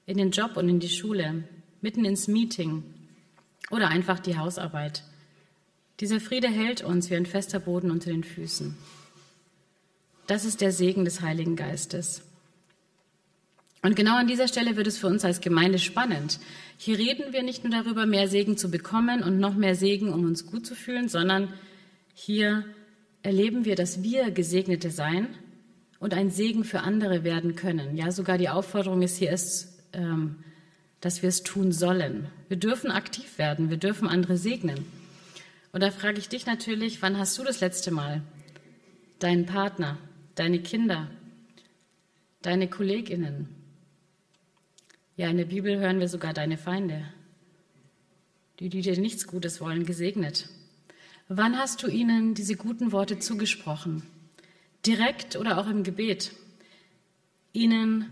in 0.05 0.19
den 0.19 0.33
Job 0.33 0.57
und 0.57 0.69
in 0.69 0.81
die 0.81 0.89
Schule, 0.89 1.45
mitten 1.81 2.05
ins 2.05 2.27
Meeting 2.27 2.83
oder 3.71 3.89
einfach 3.89 4.19
die 4.19 4.37
Hausarbeit. 4.37 5.05
Dieser 6.01 6.21
Friede 6.21 6.49
hält 6.49 6.83
uns 6.83 7.11
wie 7.11 7.17
ein 7.17 7.27
fester 7.27 7.61
Boden 7.61 7.91
unter 7.91 8.11
den 8.11 8.25
Füßen. 8.25 8.77
Das 10.27 10.45
ist 10.45 10.61
der 10.61 10.73
Segen 10.73 11.05
des 11.05 11.21
Heiligen 11.21 11.57
Geistes. 11.57 12.23
Und 13.83 13.95
genau 13.95 14.17
an 14.17 14.27
dieser 14.27 14.49
Stelle 14.49 14.77
wird 14.77 14.87
es 14.87 14.99
für 14.99 15.07
uns 15.07 15.25
als 15.25 15.41
Gemeinde 15.41 15.79
spannend. 15.79 16.41
Hier 16.77 16.99
reden 16.99 17.33
wir 17.33 17.43
nicht 17.43 17.65
nur 17.65 17.73
darüber, 17.73 18.07
mehr 18.07 18.29
Segen 18.29 18.57
zu 18.57 18.71
bekommen 18.71 19.23
und 19.23 19.39
noch 19.39 19.55
mehr 19.55 19.75
Segen, 19.75 20.13
um 20.13 20.25
uns 20.25 20.47
gut 20.47 20.67
zu 20.67 20.75
fühlen, 20.75 21.09
sondern 21.09 21.53
hier 22.15 22.65
erleben 23.23 23.65
wir, 23.65 23.77
dass 23.77 24.03
wir 24.03 24.31
Gesegnete 24.31 24.91
sein 24.91 25.29
und 26.01 26.15
ein 26.15 26.31
Segen 26.31 26.65
für 26.65 26.81
andere 26.81 27.23
werden 27.23 27.55
können. 27.55 27.97
Ja, 27.97 28.11
sogar 28.11 28.39
die 28.39 28.49
Aufforderung 28.49 29.03
ist 29.03 29.17
hier, 29.17 29.31
ist, 29.31 29.81
ähm, 29.93 30.37
dass 31.01 31.23
wir 31.23 31.29
es 31.29 31.45
tun 31.45 31.71
sollen. 31.71 32.27
Wir 32.49 32.57
dürfen 32.57 32.91
aktiv 32.91 33.39
werden, 33.39 33.71
wir 33.71 33.77
dürfen 33.77 34.09
andere 34.09 34.37
segnen. 34.37 34.85
Und 35.71 35.83
da 35.83 35.91
frage 35.91 36.19
ich 36.19 36.29
dich 36.29 36.47
natürlich, 36.47 37.03
wann 37.03 37.19
hast 37.19 37.39
du 37.39 37.45
das 37.45 37.61
letzte 37.61 37.93
Mal 37.93 38.23
deinen 39.19 39.47
Partner, 39.47 39.99
deine 40.35 40.61
Kinder, 40.61 41.09
deine 42.43 42.69
Kolleginnen? 42.69 43.58
Ja, 45.19 45.29
in 45.29 45.37
der 45.37 45.47
Bibel 45.47 45.81
hören 45.81 45.99
wir 45.99 46.07
sogar 46.07 46.33
deine 46.33 46.57
Feinde, 46.57 47.03
die, 48.61 48.69
die 48.69 48.83
dir 48.83 48.97
nichts 49.01 49.27
Gutes 49.27 49.61
wollen, 49.61 49.85
gesegnet. 49.85 50.49
Wann 51.27 51.59
hast 51.59 51.83
du 51.83 51.89
ihnen 51.89 52.35
diese 52.35 52.55
guten 52.55 52.93
Worte 52.93 53.19
zugesprochen? 53.19 54.05
Direkt 54.87 55.35
oder 55.35 55.59
auch 55.59 55.67
im 55.67 55.83
Gebet? 55.83 56.31
Ihnen 57.53 58.07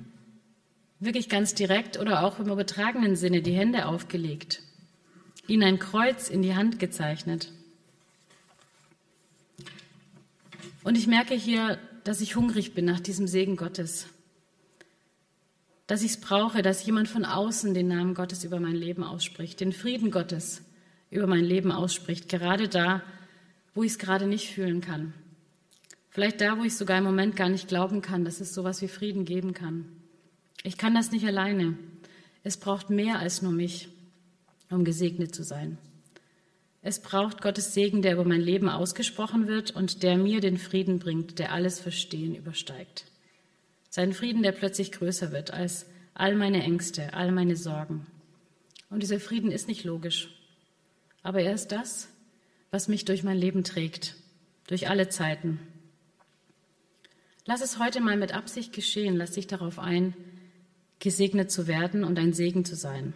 wirklich 0.98 1.28
ganz 1.28 1.54
direkt 1.54 1.96
oder 1.96 2.24
auch 2.24 2.40
im 2.40 2.50
übertragenen 2.50 3.14
Sinne 3.14 3.40
die 3.40 3.54
Hände 3.54 3.86
aufgelegt? 3.86 4.62
Ihnen 5.46 5.62
ein 5.62 5.78
Kreuz 5.78 6.28
in 6.28 6.42
die 6.42 6.56
Hand 6.56 6.80
gezeichnet? 6.80 7.52
Und 10.82 10.98
ich 10.98 11.06
merke 11.06 11.34
hier, 11.34 11.78
dass 12.02 12.20
ich 12.20 12.34
hungrig 12.34 12.74
bin 12.74 12.84
nach 12.84 12.98
diesem 12.98 13.28
Segen 13.28 13.54
Gottes. 13.54 14.08
Dass 15.86 16.02
ich 16.02 16.12
es 16.12 16.20
brauche, 16.20 16.62
dass 16.62 16.84
jemand 16.84 17.08
von 17.08 17.24
außen 17.24 17.72
den 17.74 17.88
Namen 17.88 18.14
Gottes 18.14 18.44
über 18.44 18.58
mein 18.58 18.74
Leben 18.74 19.04
ausspricht, 19.04 19.60
den 19.60 19.72
Frieden 19.72 20.10
Gottes 20.10 20.62
über 21.10 21.26
mein 21.26 21.44
Leben 21.44 21.70
ausspricht, 21.70 22.28
gerade 22.28 22.68
da, 22.68 23.02
wo 23.74 23.82
ich 23.82 23.92
es 23.92 23.98
gerade 23.98 24.26
nicht 24.26 24.50
fühlen 24.50 24.80
kann. 24.80 25.14
Vielleicht 26.10 26.40
da, 26.40 26.58
wo 26.58 26.64
ich 26.64 26.74
sogar 26.74 26.98
im 26.98 27.04
Moment 27.04 27.36
gar 27.36 27.48
nicht 27.48 27.68
glauben 27.68 28.02
kann, 28.02 28.24
dass 28.24 28.40
es 28.40 28.54
sowas 28.54 28.82
wie 28.82 28.88
Frieden 28.88 29.24
geben 29.24 29.52
kann. 29.52 29.86
Ich 30.62 30.78
kann 30.78 30.94
das 30.94 31.12
nicht 31.12 31.26
alleine. 31.26 31.76
Es 32.42 32.56
braucht 32.56 32.90
mehr 32.90 33.18
als 33.18 33.42
nur 33.42 33.52
mich, 33.52 33.88
um 34.70 34.84
gesegnet 34.84 35.34
zu 35.34 35.44
sein. 35.44 35.78
Es 36.82 37.00
braucht 37.00 37.42
Gottes 37.42 37.74
Segen, 37.74 38.00
der 38.00 38.14
über 38.14 38.24
mein 38.24 38.40
Leben 38.40 38.68
ausgesprochen 38.68 39.46
wird 39.46 39.72
und 39.72 40.02
der 40.02 40.16
mir 40.16 40.40
den 40.40 40.56
Frieden 40.56 40.98
bringt, 40.98 41.38
der 41.38 41.52
alles 41.52 41.80
Verstehen 41.80 42.34
übersteigt. 42.34 43.04
Sein 43.96 44.12
Frieden, 44.12 44.42
der 44.42 44.52
plötzlich 44.52 44.92
größer 44.92 45.32
wird 45.32 45.54
als 45.54 45.86
all 46.12 46.36
meine 46.36 46.62
Ängste, 46.62 47.14
all 47.14 47.32
meine 47.32 47.56
Sorgen. 47.56 48.06
Und 48.90 49.02
dieser 49.02 49.18
Frieden 49.18 49.50
ist 49.50 49.68
nicht 49.68 49.84
logisch. 49.84 50.28
Aber 51.22 51.40
er 51.40 51.54
ist 51.54 51.68
das, 51.68 52.10
was 52.70 52.88
mich 52.88 53.06
durch 53.06 53.22
mein 53.22 53.38
Leben 53.38 53.64
trägt, 53.64 54.14
durch 54.66 54.90
alle 54.90 55.08
Zeiten. 55.08 55.60
Lass 57.46 57.62
es 57.62 57.78
heute 57.78 58.02
mal 58.02 58.18
mit 58.18 58.34
Absicht 58.34 58.74
geschehen, 58.74 59.16
lass 59.16 59.30
dich 59.30 59.46
darauf 59.46 59.78
ein, 59.78 60.12
gesegnet 60.98 61.50
zu 61.50 61.66
werden 61.66 62.04
und 62.04 62.18
ein 62.18 62.34
Segen 62.34 62.66
zu 62.66 62.76
sein. 62.76 63.14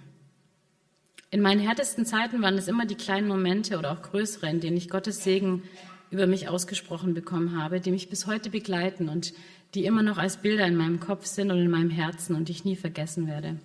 In 1.31 1.43
meinen 1.43 1.61
härtesten 1.61 2.07
Zeiten 2.07 2.41
waren 2.41 2.57
es 2.57 2.69
immer 2.69 2.87
die 2.87 2.95
kleinen 2.95 3.29
Momente 3.29 3.77
oder 3.77 3.93
auch 3.93 4.01
größere, 4.01 4.49
in 4.49 4.61
denen 4.61 4.79
ich 4.79 4.89
Gottes 4.89 5.23
Segen 5.25 5.63
über 6.11 6.27
mich 6.27 6.49
ausgesprochen 6.49 7.15
bekommen 7.15 7.61
habe, 7.61 7.81
die 7.81 7.91
mich 7.91 8.09
bis 8.09 8.27
heute 8.27 8.51
begleiten 8.51 9.09
und 9.09 9.33
die 9.75 9.85
immer 9.85 10.03
noch 10.03 10.19
als 10.19 10.39
Bilder 10.39 10.67
in 10.67 10.77
meinem 10.77 11.01
Kopf 11.01 11.27
sind 11.27 11.51
und 11.51 11.59
in 11.59 11.71
meinem 11.71 11.91
Herzen 11.91 12.35
und 12.35 12.51
ich 12.51 12.65
nie 12.65 12.77
vergessen 12.77 13.27
werde. 13.27 13.59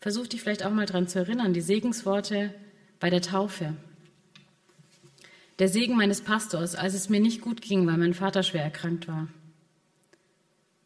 Versuch 0.00 0.26
dich 0.26 0.40
vielleicht 0.40 0.64
auch 0.64 0.72
mal 0.72 0.86
daran 0.86 1.06
zu 1.06 1.18
erinnern, 1.18 1.52
die 1.52 1.60
Segensworte 1.60 2.52
bei 2.98 3.10
der 3.10 3.22
Taufe. 3.22 3.74
Der 5.58 5.68
Segen 5.68 5.96
meines 5.96 6.22
Pastors, 6.22 6.74
als 6.74 6.94
es 6.94 7.08
mir 7.08 7.20
nicht 7.20 7.40
gut 7.40 7.60
ging, 7.60 7.86
weil 7.86 7.98
mein 7.98 8.14
Vater 8.14 8.42
schwer 8.42 8.64
erkrankt 8.64 9.06
war. 9.06 9.28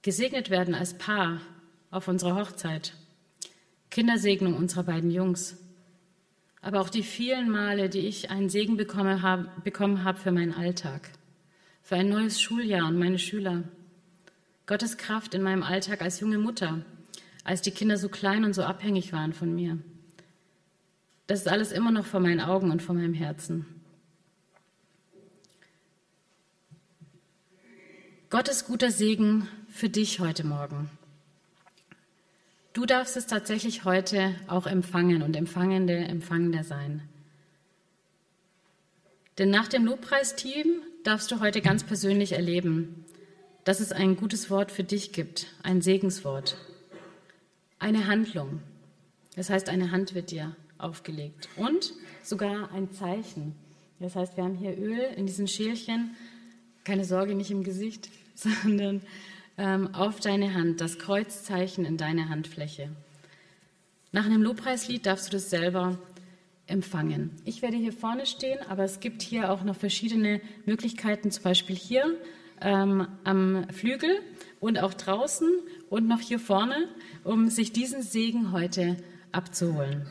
Gesegnet 0.03 0.51
werden 0.51 0.75
als 0.75 0.99
Paar 0.99 1.41
auf 1.91 2.09
unserer 2.09 2.37
Hochzeit. 2.37 2.93
Kindersegnung 3.91 4.55
unserer 4.55 4.83
beiden 4.83 5.11
Jungs. 5.11 5.57
Aber 6.67 6.81
auch 6.81 6.91
die 6.91 7.05
vielen 7.05 7.49
Male, 7.49 7.89
die 7.89 8.09
ich 8.09 8.33
einen 8.33 8.49
Segen 8.49 8.77
bekommen 8.77 9.23
habe, 9.23 9.49
bekommen 9.63 10.03
habe 10.03 10.19
für 10.19 10.33
meinen 10.33 10.53
Alltag, 10.53 11.13
für 11.81 11.95
ein 11.95 12.09
neues 12.09 12.41
Schuljahr 12.41 12.89
und 12.89 12.99
meine 12.99 13.21
Schüler. 13.21 13.63
Gottes 14.67 14.97
Kraft 14.97 15.35
in 15.35 15.43
meinem 15.43 15.63
Alltag 15.63 16.03
als 16.03 16.19
junge 16.19 16.39
Mutter, 16.39 16.85
als 17.45 17.63
die 17.63 17.71
Kinder 17.71 17.97
so 17.97 18.09
klein 18.09 18.45
und 18.45 18.53
so 18.53 18.65
abhängig 18.65 19.13
waren 19.13 19.33
von 19.33 19.55
mir. 19.55 19.79
Das 21.29 21.39
ist 21.39 21.47
alles 21.47 21.71
immer 21.71 21.93
noch 21.93 22.05
vor 22.05 22.19
meinen 22.19 22.41
Augen 22.41 22.73
und 22.73 22.83
vor 22.83 22.97
meinem 22.97 23.15
Herzen. 23.15 23.65
Gottes 28.29 28.65
guter 28.65 28.91
Segen 28.91 29.47
für 29.69 29.89
dich 29.89 30.19
heute 30.19 30.45
Morgen. 30.45 30.91
Du 32.77 32.85
darfst 32.85 33.17
es 33.17 33.27
tatsächlich 33.27 33.87
heute 33.87 34.35
auch 34.49 34.67
empfangen 34.67 35.23
und 35.23 35.35
Empfangende, 35.35 35.97
Empfangender 35.97 36.63
sein. 36.63 37.01
Denn 39.39 39.49
nach 39.49 39.67
dem 39.67 39.87
Lobpreisteam 39.87 40.83
darfst 41.03 41.33
du 41.33 41.41
heute 41.41 41.63
ganz 41.63 41.85
persönlich 41.85 42.33
erleben, 42.33 43.07
dass 43.65 43.81
es 43.81 43.93
ein 43.93 44.15
gutes 44.15 44.51
Wort 44.51 44.71
für 44.71 44.85
dich 44.85 45.13
gibt, 45.13 45.47
ein 45.63 45.81
Segenswort, 45.81 46.59
eine 47.79 48.09
Handlung. 48.09 48.61
Das 49.37 49.49
heißt, 49.49 49.71
eine 49.71 49.91
Hand 49.91 50.15
wird 50.15 50.31
dir 50.31 50.55
aufgelegt 50.77 51.49
und 51.57 51.95
sogar 52.23 52.71
ein 52.73 52.93
Zeichen. 52.93 53.55
Das 54.01 54.17
heißt, 54.17 54.37
wir 54.37 54.45
haben 54.45 54.55
hier 54.55 54.77
Öl 54.77 55.01
in 55.17 55.25
diesen 55.25 55.49
Schälchen, 55.49 56.15
keine 56.85 57.07
Sorge, 57.07 57.37
nicht 57.37 57.51
im 57.51 57.65
Gesicht, 57.65 58.11
sondern 58.35 59.01
ähm, 59.59 59.95
auf 59.95 60.21
deine 60.21 60.55
Hand, 60.55 60.81
das 60.81 60.99
Kreuzzeichen 60.99 61.85
in 61.85 61.97
deine 61.97 62.29
Handfläche. 62.29 62.91
Nach 64.13 64.25
einem 64.25 64.43
Lobpreislied 64.43 65.07
darfst 65.07 65.29
du 65.29 65.33
das 65.33 65.51
selber 65.51 65.99
empfangen. 66.67 67.31
Ich 67.45 67.63
werde 67.63 67.77
hier 67.77 67.93
vorne 67.93 68.27
stehen, 68.27 68.59
aber 68.69 68.85
es 68.85 69.01
gibt 69.01 69.23
hier 69.23 69.53
auch 69.53 69.63
noch 69.63 69.77
verschiedene 69.77 70.41
Möglichkeiten, 70.65 71.31
zum 71.31 71.43
Beispiel 71.45 71.77
hier 71.77 72.17
ähm, 72.61 73.07
am 73.25 73.69
Flügel 73.71 74.21
und 74.61 74.79
auch 74.79 74.95
draußen 74.95 75.49
und 75.91 76.09
noch 76.09 76.21
hier 76.21 76.39
vorne, 76.39 76.89
um 77.25 77.49
sich 77.49 77.73
diesen 77.73 78.03
Segen 78.03 78.53
heute 78.53 78.97
abzuholen. 79.33 80.07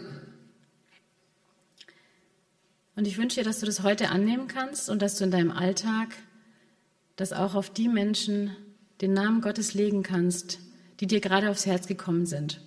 Und 2.96 3.08
ich 3.08 3.18
wünsche 3.18 3.42
dir, 3.42 3.44
dass 3.44 3.60
du 3.60 3.66
das 3.66 3.84
heute 3.84 4.10
annehmen 4.10 4.48
kannst 4.48 4.90
und 4.90 5.02
dass 5.02 5.18
du 5.18 5.26
in 5.26 5.32
deinem 5.32 5.52
Alltag 5.52 6.16
das 7.18 7.34
auch 7.34 7.56
auf 7.56 7.70
die 7.70 7.90
Menschen 7.90 8.56
den 9.06 9.14
Namen 9.14 9.42
Gottes 9.42 9.76
legen 9.76 10.02
kannst, 10.02 10.58
die 11.00 11.06
dir 11.06 11.20
gerade 11.20 11.52
aufs 11.52 11.68
Herz 11.68 11.86
gekommen 11.86 12.26
sind. 12.26 12.60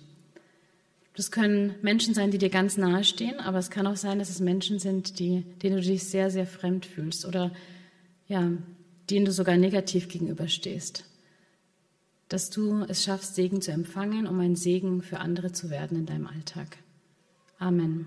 Das 1.13 1.31
können 1.31 1.75
Menschen 1.81 2.13
sein, 2.13 2.31
die 2.31 2.37
dir 2.37 2.49
ganz 2.49 2.77
nahe 2.77 3.03
stehen, 3.03 3.41
aber 3.41 3.57
es 3.57 3.69
kann 3.69 3.85
auch 3.85 3.97
sein, 3.97 4.19
dass 4.19 4.29
es 4.29 4.39
Menschen 4.39 4.79
sind, 4.79 5.19
die, 5.19 5.43
denen 5.61 5.75
du 5.75 5.81
dich 5.81 6.05
sehr, 6.05 6.31
sehr 6.31 6.47
fremd 6.47 6.85
fühlst 6.85 7.25
oder 7.25 7.51
ja, 8.29 8.49
denen 9.09 9.25
du 9.25 9.33
sogar 9.33 9.57
negativ 9.57 10.07
gegenüberstehst. 10.07 11.03
Dass 12.29 12.49
du 12.49 12.85
es 12.87 13.03
schaffst, 13.03 13.35
Segen 13.35 13.61
zu 13.61 13.71
empfangen, 13.71 14.25
um 14.25 14.39
ein 14.39 14.55
Segen 14.55 15.01
für 15.01 15.19
andere 15.19 15.51
zu 15.51 15.69
werden 15.69 15.97
in 15.97 16.05
deinem 16.05 16.27
Alltag. 16.27 16.77
Amen. 17.57 18.05